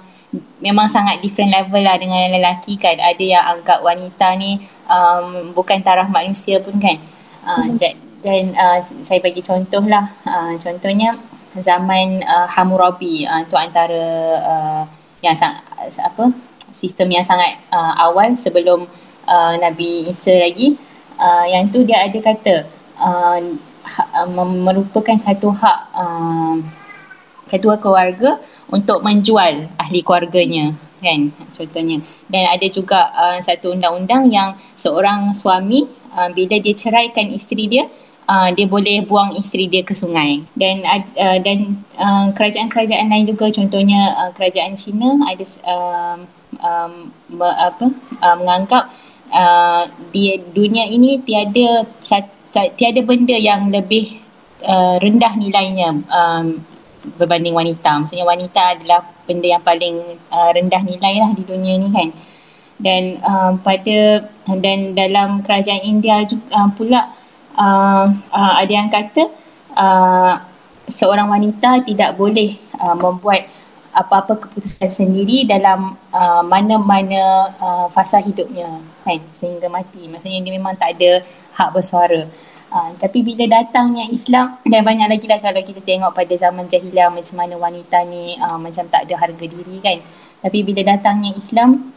memang 0.62 0.86
sangat 0.90 1.22
different 1.22 1.50
level 1.50 1.82
lah 1.82 1.98
dengan 1.98 2.30
lelaki 2.30 2.78
kan. 2.78 2.96
Ada 3.02 3.24
yang 3.24 3.44
anggap 3.58 3.82
wanita 3.82 4.38
ni 4.38 4.62
um, 4.86 5.50
bukan 5.52 5.82
taraf 5.82 6.06
manusia 6.08 6.62
pun 6.62 6.78
kan. 6.78 7.02
Uh, 7.44 7.68
mm-hmm. 7.68 7.98
dan 8.24 8.44
uh, 8.56 8.78
saya 9.04 9.20
bagi 9.20 9.42
contoh 9.44 9.84
lah. 9.84 10.14
Uh, 10.24 10.56
contohnya 10.62 11.18
zaman 11.58 12.22
uh, 12.24 12.46
Hammurabi. 12.46 13.26
Uh, 13.26 13.42
tu 13.50 13.58
antara 13.58 14.04
uh, 14.40 14.82
yang 15.20 15.34
sang, 15.34 15.56
apa 15.80 16.53
sistem 16.74 17.14
yang 17.14 17.24
sangat 17.24 17.62
uh, 17.70 17.94
awal 18.02 18.34
sebelum 18.34 18.90
uh, 19.30 19.54
Nabi 19.62 20.10
Isa 20.10 20.34
lagi. 20.34 20.76
Uh, 21.14 21.46
yang 21.46 21.70
tu 21.70 21.86
dia 21.86 22.02
ada 22.02 22.18
kata 22.18 22.66
uh, 22.98 23.38
ha, 23.86 24.02
uh, 24.26 24.28
merupakan 24.66 25.14
satu 25.14 25.54
hak 25.54 25.78
uh, 25.94 26.58
ketua 27.46 27.78
keluarga 27.78 28.42
untuk 28.66 28.98
menjual 29.06 29.70
ahli 29.78 30.02
keluarganya 30.02 30.74
kan? 30.98 31.30
Contohnya. 31.54 32.02
Dan 32.26 32.50
ada 32.50 32.66
juga 32.66 33.14
uh, 33.14 33.38
satu 33.38 33.76
undang-undang 33.76 34.32
yang 34.32 34.58
seorang 34.74 35.30
suami 35.36 35.86
uh, 36.16 36.32
bila 36.32 36.58
dia 36.58 36.74
ceraikan 36.74 37.30
isteri 37.30 37.70
dia 37.70 37.86
uh, 38.28 38.48
dia 38.52 38.66
boleh 38.66 39.04
buang 39.04 39.36
isteri 39.36 39.68
dia 39.68 39.84
ke 39.84 39.92
sungai. 39.92 40.42
Dan 40.56 40.82
uh, 40.84 41.38
dan 41.40 41.84
uh, 42.00 42.32
kerajaan-kerajaan 42.32 43.12
lain 43.12 43.28
juga 43.28 43.52
contohnya 43.52 44.16
uh, 44.16 44.30
kerajaan 44.32 44.74
Cina 44.74 45.20
ada 45.28 45.44
uh, 45.68 46.18
um, 46.60 47.10
me, 47.30 47.48
apa 47.48 47.86
uh, 48.22 48.36
menganggap 48.38 48.90
uh, 49.32 49.88
di 50.14 50.38
dunia 50.52 50.86
ini 50.86 51.22
tiada 51.22 51.86
tiada 52.52 53.00
benda 53.02 53.34
yang 53.34 53.72
lebih 53.72 54.22
uh, 54.62 54.96
rendah 55.02 55.34
nilainya 55.34 55.90
um, 56.06 56.62
berbanding 57.18 57.52
wanita. 57.52 58.00
Maksudnya 58.00 58.24
wanita 58.24 58.62
adalah 58.78 59.04
benda 59.26 59.48
yang 59.58 59.64
paling 59.64 60.18
uh, 60.32 60.50
rendah 60.54 60.82
nilai 60.82 61.14
lah 61.20 61.30
di 61.36 61.42
dunia 61.44 61.74
ni 61.78 61.88
kan. 61.90 62.08
Dan 62.74 63.22
uh, 63.22 63.54
pada 63.62 64.26
dan 64.58 64.98
dalam 64.98 65.40
kerajaan 65.46 65.82
India 65.86 66.26
juga 66.26 66.46
uh, 66.54 66.68
pula 66.74 67.00
uh, 67.54 68.06
uh, 68.10 68.52
ada 68.58 68.72
yang 68.72 68.90
kata 68.90 69.30
uh, 69.78 70.32
seorang 70.90 71.30
wanita 71.30 71.86
tidak 71.86 72.18
boleh 72.18 72.58
uh, 72.76 72.96
membuat 72.98 73.46
apa-apa 73.94 74.36
keputusan 74.42 74.90
sendiri 74.90 75.46
dalam 75.46 75.94
uh, 76.10 76.42
mana-mana 76.42 77.54
uh, 77.62 77.86
fasa 77.94 78.18
hidupnya 78.18 78.82
kan? 79.06 79.22
Sehingga 79.32 79.70
mati. 79.70 80.10
Maksudnya 80.10 80.42
dia 80.42 80.52
memang 80.52 80.74
tak 80.74 80.98
ada 80.98 81.22
hak 81.54 81.70
bersuara. 81.70 82.26
Uh, 82.74 82.90
tapi 82.98 83.22
bila 83.22 83.46
datangnya 83.46 84.10
Islam 84.10 84.58
dan 84.66 84.82
banyak 84.82 85.06
lagi 85.06 85.30
lah 85.30 85.38
kalau 85.38 85.62
kita 85.62 85.78
tengok 85.78 86.10
pada 86.10 86.34
zaman 86.34 86.66
jahiliah 86.66 87.06
macam 87.06 87.38
mana 87.38 87.54
wanita 87.54 88.02
ni 88.02 88.34
uh, 88.42 88.58
macam 88.58 88.90
tak 88.90 89.06
ada 89.06 89.14
harga 89.14 89.44
diri 89.46 89.78
kan? 89.78 90.02
Tapi 90.42 90.58
bila 90.66 90.82
datangnya 90.82 91.30
Islam 91.38 91.94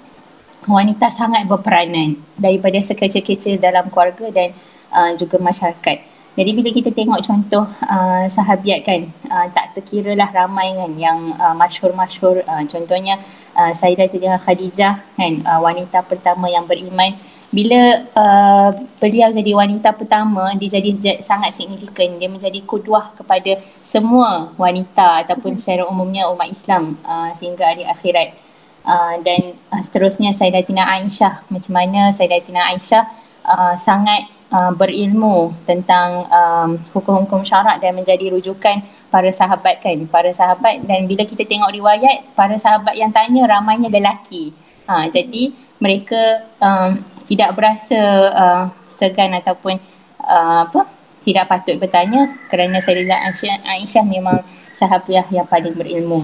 wanita 0.69 1.09
sangat 1.09 1.49
berperanan 1.49 2.21
daripada 2.37 2.77
sekecil-kecil 2.77 3.57
dalam 3.57 3.89
keluarga 3.89 4.29
dan 4.29 4.53
uh, 4.93 5.17
juga 5.17 5.41
masyarakat 5.41 6.16
jadi 6.37 6.53
bila 6.53 6.69
kita 6.69 6.93
tengok 6.93 7.19
contoh 7.25 7.65
uh, 7.65 8.29
sahabiat 8.29 8.85
kan 8.85 9.09
uh, 9.25 9.49
tak 9.49 9.73
terkira 9.73 10.13
lah 10.13 10.29
ramai 10.29 10.69
kan 10.77 10.93
yang 10.93 11.33
uh, 11.33 11.57
masyur-masyur 11.57 12.45
uh, 12.45 12.63
contohnya 12.69 13.17
uh, 13.57 13.73
Sayyidatina 13.73 14.37
Khadijah 14.37 15.01
kan 15.17 15.33
uh, 15.41 15.59
wanita 15.59 16.05
pertama 16.05 16.45
yang 16.47 16.69
beriman. 16.69 17.17
Bila 17.47 18.05
uh, 18.11 18.69
beliau 18.99 19.31
jadi 19.31 19.55
wanita 19.55 19.95
pertama 19.95 20.53
dia 20.59 20.77
jadi 20.77 21.23
sangat 21.23 21.57
signifikan. 21.57 22.19
Dia 22.21 22.29
menjadi 22.29 22.59
kuduah 22.61 23.17
kepada 23.17 23.57
semua 23.81 24.53
wanita 24.59 25.25
ataupun 25.25 25.57
secara 25.57 25.87
umumnya 25.89 26.29
umat 26.29 26.51
Islam 26.53 26.99
uh, 27.01 27.33
sehingga 27.33 27.65
hari 27.65 27.83
akhirat. 27.87 28.45
Uh, 28.87 29.19
dan 29.19 29.51
uh, 29.67 29.83
seterusnya 29.83 30.31
Sayyidatina 30.31 30.87
Aisyah. 30.87 31.43
Macam 31.51 31.73
mana 31.75 32.11
Sayyidatina 32.15 32.71
Aisyah 32.71 33.03
uh, 33.47 33.75
sangat 33.79 34.27
uh, 34.51 34.71
berilmu 34.75 35.55
tentang 35.63 36.27
um, 36.27 36.69
hukum-hukum 36.91 37.41
syarak 37.47 37.79
dan 37.79 37.95
menjadi 37.95 38.31
rujukan 38.35 38.83
para 39.07 39.31
sahabat 39.31 39.79
kan. 39.79 39.97
Para 40.11 40.29
sahabat 40.35 40.83
dan 40.83 41.07
bila 41.07 41.23
kita 41.23 41.47
tengok 41.47 41.71
riwayat 41.71 42.35
para 42.35 42.59
sahabat 42.59 42.93
yang 42.93 43.09
tanya 43.09 43.47
ramainya 43.47 43.87
lelaki. 43.87 44.51
Ha, 44.87 45.11
jadi 45.11 45.51
mereka 45.83 46.47
um, 46.63 47.03
tidak 47.27 47.55
berasa 47.59 48.01
uh, 48.31 48.63
segan 48.87 49.35
ataupun 49.35 49.79
uh, 50.23 50.63
apa 50.63 50.87
tidak 51.27 51.51
patut 51.51 51.75
bertanya 51.75 52.39
kerana 52.47 52.79
Sayyidah 52.79 53.27
Aisyah, 53.27 53.67
Aisyah 53.67 54.05
memang 54.07 54.39
sahabiah 54.71 55.27
yang 55.27 55.43
paling 55.43 55.75
berilmu. 55.75 56.23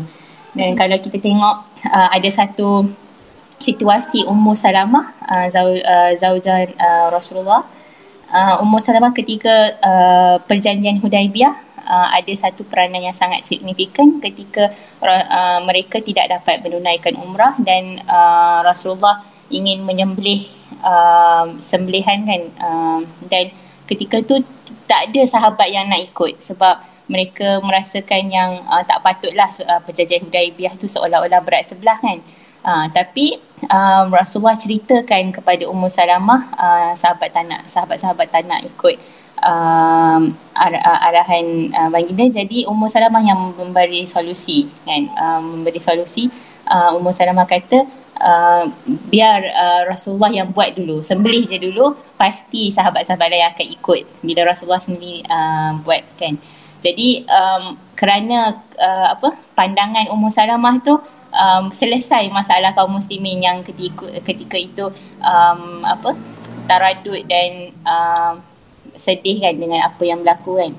Dan 0.56 0.80
kalau 0.80 0.96
kita 0.96 1.20
tengok 1.20 1.56
uh, 1.92 2.08
ada 2.08 2.30
satu 2.32 2.88
situasi 3.64 4.28
Ummu 4.28 4.60
Salamah 4.60 5.16
uh, 5.24 5.48
zaujan 6.20 6.68
uh, 6.76 7.08
Rasulullah. 7.08 7.64
Uh, 8.28 8.60
Ummu 8.60 8.84
Salamah 8.84 9.16
ketika 9.16 9.80
uh, 9.80 10.36
perjanjian 10.44 11.00
Hudaibiyah 11.00 11.56
uh, 11.88 12.08
ada 12.12 12.34
satu 12.36 12.68
peranan 12.68 13.04
yang 13.04 13.16
sangat 13.16 13.48
signifikan 13.48 14.20
ketika 14.20 14.72
uh, 15.00 15.60
mereka 15.64 16.04
tidak 16.04 16.32
dapat 16.32 16.60
menunaikan 16.60 17.16
umrah 17.20 17.56
dan 17.62 18.04
uh, 18.08 18.64
Rasulullah 18.66 19.24
ingin 19.54 19.86
menyembelih 19.86 20.50
uh, 20.82 21.46
sembelihan 21.62 22.26
kan 22.26 22.42
uh, 22.60 23.00
dan 23.30 23.54
ketika 23.86 24.24
tu 24.24 24.42
tak 24.90 25.12
ada 25.12 25.22
sahabat 25.28 25.70
yang 25.70 25.88
nak 25.88 26.02
ikut 26.12 26.42
sebab 26.42 26.82
mereka 27.12 27.60
merasakan 27.60 28.32
yang 28.32 28.64
uh, 28.66 28.82
tak 28.82 29.04
patutlah 29.04 29.52
uh, 29.68 29.82
perjanjian 29.84 30.24
Hudaibiyah 30.26 30.74
tu 30.80 30.88
seolah-olah 30.88 31.44
berat 31.44 31.68
sebelah 31.68 32.00
kan. 32.00 32.18
uh, 32.18 32.43
tapi 32.64 33.38
um, 33.68 34.08
Rasulullah 34.12 34.56
ceritakan 34.56 35.36
kepada 35.36 35.68
Ummu 35.68 35.92
Salamah 35.92 36.48
uh, 36.56 36.92
sahabat 36.96 37.36
tak 37.36 37.44
nak 37.48 37.62
sahabat-sahabat 37.68 38.28
tak 38.32 38.48
nak 38.48 38.64
ikut 38.64 38.96
um, 39.44 40.32
ar- 40.56 40.84
arahan 41.12 41.70
uh, 41.76 41.90
baginda. 41.92 42.32
Jadi 42.32 42.64
Ummu 42.64 42.88
Salamah 42.88 43.20
yang 43.20 43.52
memberi 43.54 44.08
solusi 44.08 44.72
kan? 44.88 45.12
Um, 45.20 45.60
memberi 45.60 45.84
solusi 45.84 46.32
uh, 46.72 46.96
Ummu 46.96 47.12
Salamah 47.12 47.44
kata 47.44 47.84
uh, 48.24 48.64
biar 49.12 49.40
uh, 49.44 49.82
Rasulullah 49.92 50.32
yang 50.32 50.56
buat 50.56 50.76
dulu 50.80 51.04
sembelih 51.04 51.44
je 51.44 51.60
dulu 51.60 52.00
pasti 52.16 52.72
sahabat-sahabat 52.72 53.28
lain 53.28 53.48
akan 53.52 53.68
ikut 53.76 54.02
bila 54.24 54.56
Rasulullah 54.56 54.80
sendiri 54.80 55.28
uh, 55.28 55.84
buat 55.84 56.04
kan? 56.16 56.40
Jadi 56.84 57.24
um, 57.28 57.80
kerana 57.96 58.60
uh, 58.76 59.08
apa 59.16 59.32
pandangan 59.56 60.12
Ummu 60.12 60.28
Salamah 60.28 60.84
tu 60.84 61.00
um, 61.34 61.74
selesai 61.74 62.30
masalah 62.30 62.72
kaum 62.78 62.94
muslimin 62.94 63.42
yang 63.42 63.66
ketika 63.66 64.08
ketika 64.24 64.58
itu 64.58 64.86
um, 65.20 65.82
apa 65.84 66.16
taradud 66.70 67.20
dan 67.28 67.74
um, 67.84 68.34
sedih 68.96 69.42
kan 69.42 69.58
dengan 69.58 69.90
apa 69.90 70.02
yang 70.06 70.22
berlaku 70.22 70.62
kan. 70.62 70.74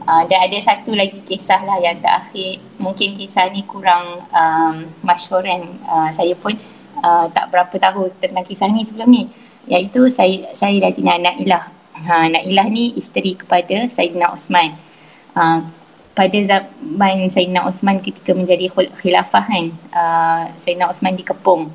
Uh, 0.00 0.24
dan 0.26 0.48
ada 0.48 0.58
satu 0.58 0.96
lagi 0.96 1.20
kisah 1.22 1.60
lah 1.62 1.78
yang 1.78 2.00
terakhir. 2.00 2.58
Mungkin 2.80 3.14
kisah 3.14 3.52
ni 3.52 3.62
kurang 3.68 4.24
um, 4.32 4.88
masyur 5.04 5.44
kan. 5.44 5.62
Uh, 5.86 6.08
saya 6.10 6.32
pun 6.34 6.56
uh, 7.04 7.28
tak 7.30 7.52
berapa 7.52 7.70
tahu 7.76 8.10
tentang 8.18 8.42
kisah 8.48 8.66
ni 8.72 8.82
sebelum 8.82 9.08
ni. 9.12 9.22
Iaitu 9.68 10.08
saya 10.08 10.50
saya 10.56 10.80
dah 10.80 10.90
tina 10.90 11.20
Nailah. 11.20 11.68
Ha, 12.00 12.32
Nailah 12.32 12.66
ni 12.72 12.96
isteri 12.96 13.36
kepada 13.36 13.86
Sayyidina 13.92 14.32
Osman. 14.32 14.72
Uh, 15.36 15.62
pada 16.20 16.36
zaman 16.36 17.32
Sayyidina 17.32 17.64
Uthman 17.64 17.96
ketika 18.04 18.36
menjadi 18.36 18.68
khilafah 19.00 19.44
kan 19.48 19.72
uh, 19.88 20.42
Sayyidina 20.60 20.92
Uthman 20.92 21.16
dikepung. 21.16 21.72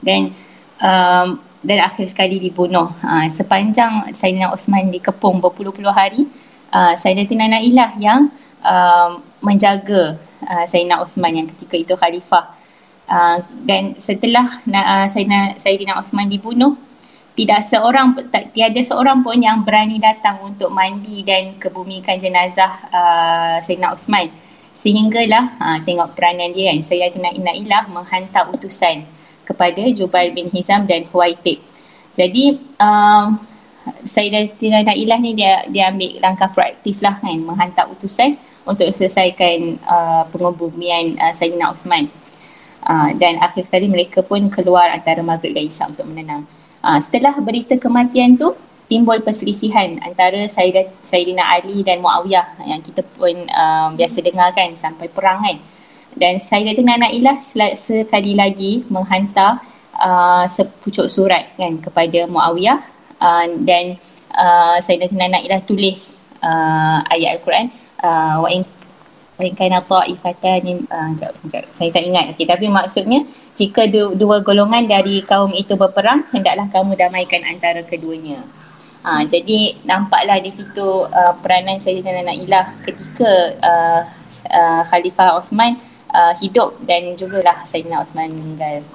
Dan 0.00 0.32
um, 0.80 1.44
dan 1.60 1.78
akhir 1.84 2.08
sekali 2.08 2.40
dibunuh. 2.40 2.88
Uh, 3.04 3.28
sepanjang 3.36 4.08
Sayyidina 4.16 4.48
Uthman 4.48 4.88
dikepung 4.88 5.44
berpuluh-puluh 5.44 5.92
hari 5.92 6.24
uh, 6.72 6.96
Sayyidatina 6.96 7.44
Nailah 7.52 8.00
yang 8.00 8.32
uh, 8.64 9.20
menjaga 9.44 10.16
uh, 10.40 10.64
Sayyidina 10.64 11.04
Uthman 11.04 11.44
yang 11.44 11.46
ketika 11.52 11.76
itu 11.76 11.92
khalifah. 12.00 12.48
Uh, 13.04 13.44
dan 13.68 13.92
setelah 14.00 14.64
uh, 14.64 15.04
Sayyidina, 15.12 15.60
Sayyidina 15.60 16.00
Uthman 16.00 16.32
dibunuh 16.32 16.80
tidak 17.34 17.66
seorang 17.66 18.14
tak 18.30 18.54
tiada 18.54 18.78
seorang 18.78 19.26
pun 19.26 19.34
yang 19.34 19.66
berani 19.66 19.98
datang 19.98 20.38
untuk 20.46 20.70
mandi 20.70 21.26
dan 21.26 21.58
kebumikan 21.58 22.14
jenazah 22.14 22.78
uh, 22.94 23.58
Sayyidina 23.58 23.98
Uthman. 23.98 24.30
Sehinggalah 24.78 25.58
uh, 25.58 25.78
tengok 25.82 26.14
peranan 26.14 26.54
dia 26.54 26.70
kan. 26.70 26.86
Sayyidina 26.86 27.34
Inailah 27.34 27.90
menghantar 27.90 28.46
utusan 28.54 29.02
kepada 29.42 29.82
Jubair 29.90 30.30
bin 30.30 30.46
Hizam 30.54 30.86
dan 30.86 31.10
Huwaitib. 31.10 31.58
Jadi 32.14 32.54
um, 32.78 33.42
Sayyidina 34.06 34.94
Inailah 34.94 35.18
ni 35.18 35.34
dia 35.34 35.66
dia 35.66 35.90
ambil 35.90 36.22
langkah 36.22 36.46
proaktif 36.54 37.02
lah 37.02 37.18
kan 37.18 37.34
menghantar 37.34 37.90
utusan 37.90 38.38
untuk 38.62 38.86
selesaikan 38.94 39.82
uh, 39.82 40.22
pengebumian 40.30 41.18
uh, 41.18 41.34
Sayyidina 41.34 41.74
Uthman. 41.74 42.06
Uh, 42.84 43.10
dan 43.18 43.42
akhir 43.42 43.66
sekali 43.66 43.90
mereka 43.90 44.22
pun 44.22 44.46
keluar 44.54 44.94
antara 44.94 45.18
Maghrib 45.18 45.50
dan 45.50 45.66
Isya 45.66 45.90
untuk 45.90 46.06
menenang 46.06 46.46
Uh, 46.84 47.00
setelah 47.00 47.32
berita 47.40 47.80
kematian 47.80 48.36
tu 48.36 48.52
timbul 48.92 49.16
perselisihan 49.24 49.96
antara 50.04 50.36
Sayyidina 51.00 51.40
Ali 51.40 51.80
dan 51.80 52.04
Muawiyah 52.04 52.60
yang 52.68 52.84
kita 52.84 53.00
pun 53.16 53.32
uh, 53.48 53.88
biasa 53.96 54.20
dengar 54.20 54.52
kan 54.52 54.76
sampai 54.76 55.08
perang 55.08 55.40
kan. 55.40 55.56
Dan 56.12 56.38
Sayyidatina 56.44 57.00
Nailah 57.00 57.40
sekali 57.74 58.36
lagi 58.36 58.84
menghantar 58.92 59.64
uh, 59.96 60.44
sepucuk 60.52 61.08
surat 61.08 61.56
kan 61.56 61.80
kepada 61.80 62.28
Muawiyah 62.28 62.84
uh, 63.16 63.46
dan 63.64 63.96
uh, 64.36 64.76
Sayyidatina 64.84 65.40
Nailah 65.40 65.64
tulis 65.64 66.12
uh, 66.44 67.00
ayat 67.08 67.40
Al-Quran 67.40 67.72
uh, 68.04 68.44
wa 68.44 68.48
in 68.52 68.68
Ringkaian 69.34 69.82
ta'ifatan 69.82 70.58
ni 70.62 70.72
uh, 70.86 71.10
saya 71.74 71.90
tak 71.90 72.04
ingat 72.06 72.38
okay, 72.38 72.46
tapi 72.46 72.70
maksudnya 72.70 73.26
jika 73.58 73.90
du- 73.90 74.14
dua 74.14 74.38
golongan 74.46 74.86
dari 74.86 75.26
kaum 75.26 75.50
itu 75.50 75.74
berperang 75.74 76.22
hendaklah 76.30 76.70
kamu 76.70 76.94
damaikan 76.94 77.42
antara 77.42 77.82
keduanya 77.82 78.38
uh, 79.02 79.26
jadi 79.26 79.74
nampaklah 79.82 80.38
di 80.38 80.54
situ 80.54 81.10
uh, 81.10 81.34
peranan 81.42 81.82
Sayyidina 81.82 82.22
Nailah 82.22 82.78
ketika 82.86 83.30
uh, 83.58 84.00
uh, 84.54 84.82
Khalifah 84.86 85.42
Osman 85.42 85.82
uh, 86.14 86.38
hidup 86.38 86.78
dan 86.86 87.18
juga 87.18 87.42
lah 87.42 87.66
Sayyidina 87.66 88.06
Osman 88.06 88.30
meninggal 88.30 88.86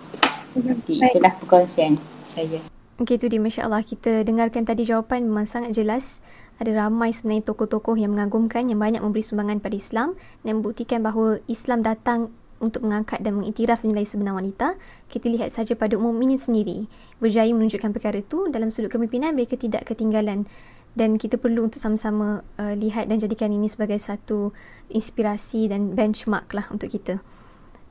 jadi 0.56 0.94
itulah 1.12 1.36
perkongsian 1.36 2.00
saya 2.32 2.64
Okay, 3.00 3.16
itu 3.16 3.32
dia. 3.32 3.40
Masya 3.40 3.64
Allah. 3.64 3.80
Kita 3.80 4.28
dengarkan 4.28 4.68
tadi 4.68 4.84
jawapan 4.84 5.24
memang 5.24 5.48
sangat 5.48 5.72
jelas. 5.72 6.20
Ada 6.60 6.76
ramai 6.76 7.16
sebenarnya 7.16 7.56
tokoh-tokoh 7.56 7.96
yang 7.96 8.12
mengagumkan, 8.12 8.68
yang 8.68 8.84
banyak 8.84 9.00
memberi 9.00 9.24
sumbangan 9.24 9.64
pada 9.64 9.80
Islam 9.80 10.20
dan 10.44 10.60
membuktikan 10.60 11.00
bahawa 11.00 11.40
Islam 11.48 11.82
datang 11.88 12.36
untuk 12.60 12.84
mengangkat 12.84 13.24
dan 13.24 13.40
mengiktiraf 13.40 13.88
nilai 13.88 14.04
sebenar 14.04 14.36
wanita. 14.36 14.76
Kita 15.08 15.32
lihat 15.32 15.56
saja 15.56 15.74
pada 15.80 15.96
umum 15.96 16.12
ini 16.20 16.36
sendiri. 16.36 16.92
Berjaya 17.24 17.50
menunjukkan 17.56 17.96
perkara 17.96 18.20
itu 18.20 18.52
dalam 18.52 18.70
sudut 18.70 18.92
kepimpinan 18.92 19.32
mereka 19.32 19.56
tidak 19.56 19.88
ketinggalan. 19.88 20.44
Dan 20.92 21.16
kita 21.16 21.40
perlu 21.40 21.72
untuk 21.72 21.80
sama-sama 21.80 22.44
uh, 22.60 22.76
lihat 22.76 23.08
dan 23.08 23.22
jadikan 23.24 23.56
ini 23.56 23.72
sebagai 23.72 23.96
satu 23.96 24.52
inspirasi 24.92 25.72
dan 25.72 25.96
benchmark 25.96 26.52
lah 26.52 26.68
untuk 26.76 26.92
kita. 26.92 27.24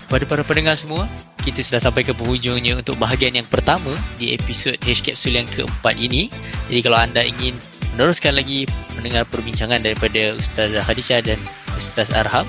Pada 0.07 0.28
para 0.28 0.46
pendengar 0.46 0.76
semua, 0.78 1.09
kita 1.42 1.59
sudah 1.64 1.83
sampai 1.83 2.07
ke 2.07 2.14
penghujungnya 2.14 2.78
untuk 2.78 3.00
bahagian 3.00 3.35
yang 3.35 3.48
pertama 3.48 3.90
di 4.14 4.31
episod 4.37 4.76
H 4.78 5.02
Capsule 5.02 5.40
yang 5.42 5.48
keempat 5.48 5.96
ini. 5.98 6.31
Jadi 6.70 6.81
kalau 6.85 6.98
anda 7.00 7.24
ingin 7.24 7.57
meneruskan 7.98 8.38
lagi 8.38 8.62
mendengar 8.94 9.26
perbincangan 9.26 9.82
daripada 9.82 10.38
Ustazah 10.38 10.87
Khadijah 10.87 11.18
dan 11.18 11.34
Ustaz 11.74 12.14
Arham, 12.14 12.46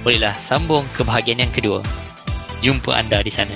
bolehlah 0.00 0.32
sambung 0.40 0.80
ke 0.96 1.04
bahagian 1.04 1.44
yang 1.44 1.52
kedua. 1.52 1.84
Jumpa 2.64 2.96
anda 2.96 3.20
di 3.20 3.28
sana. 3.28 3.52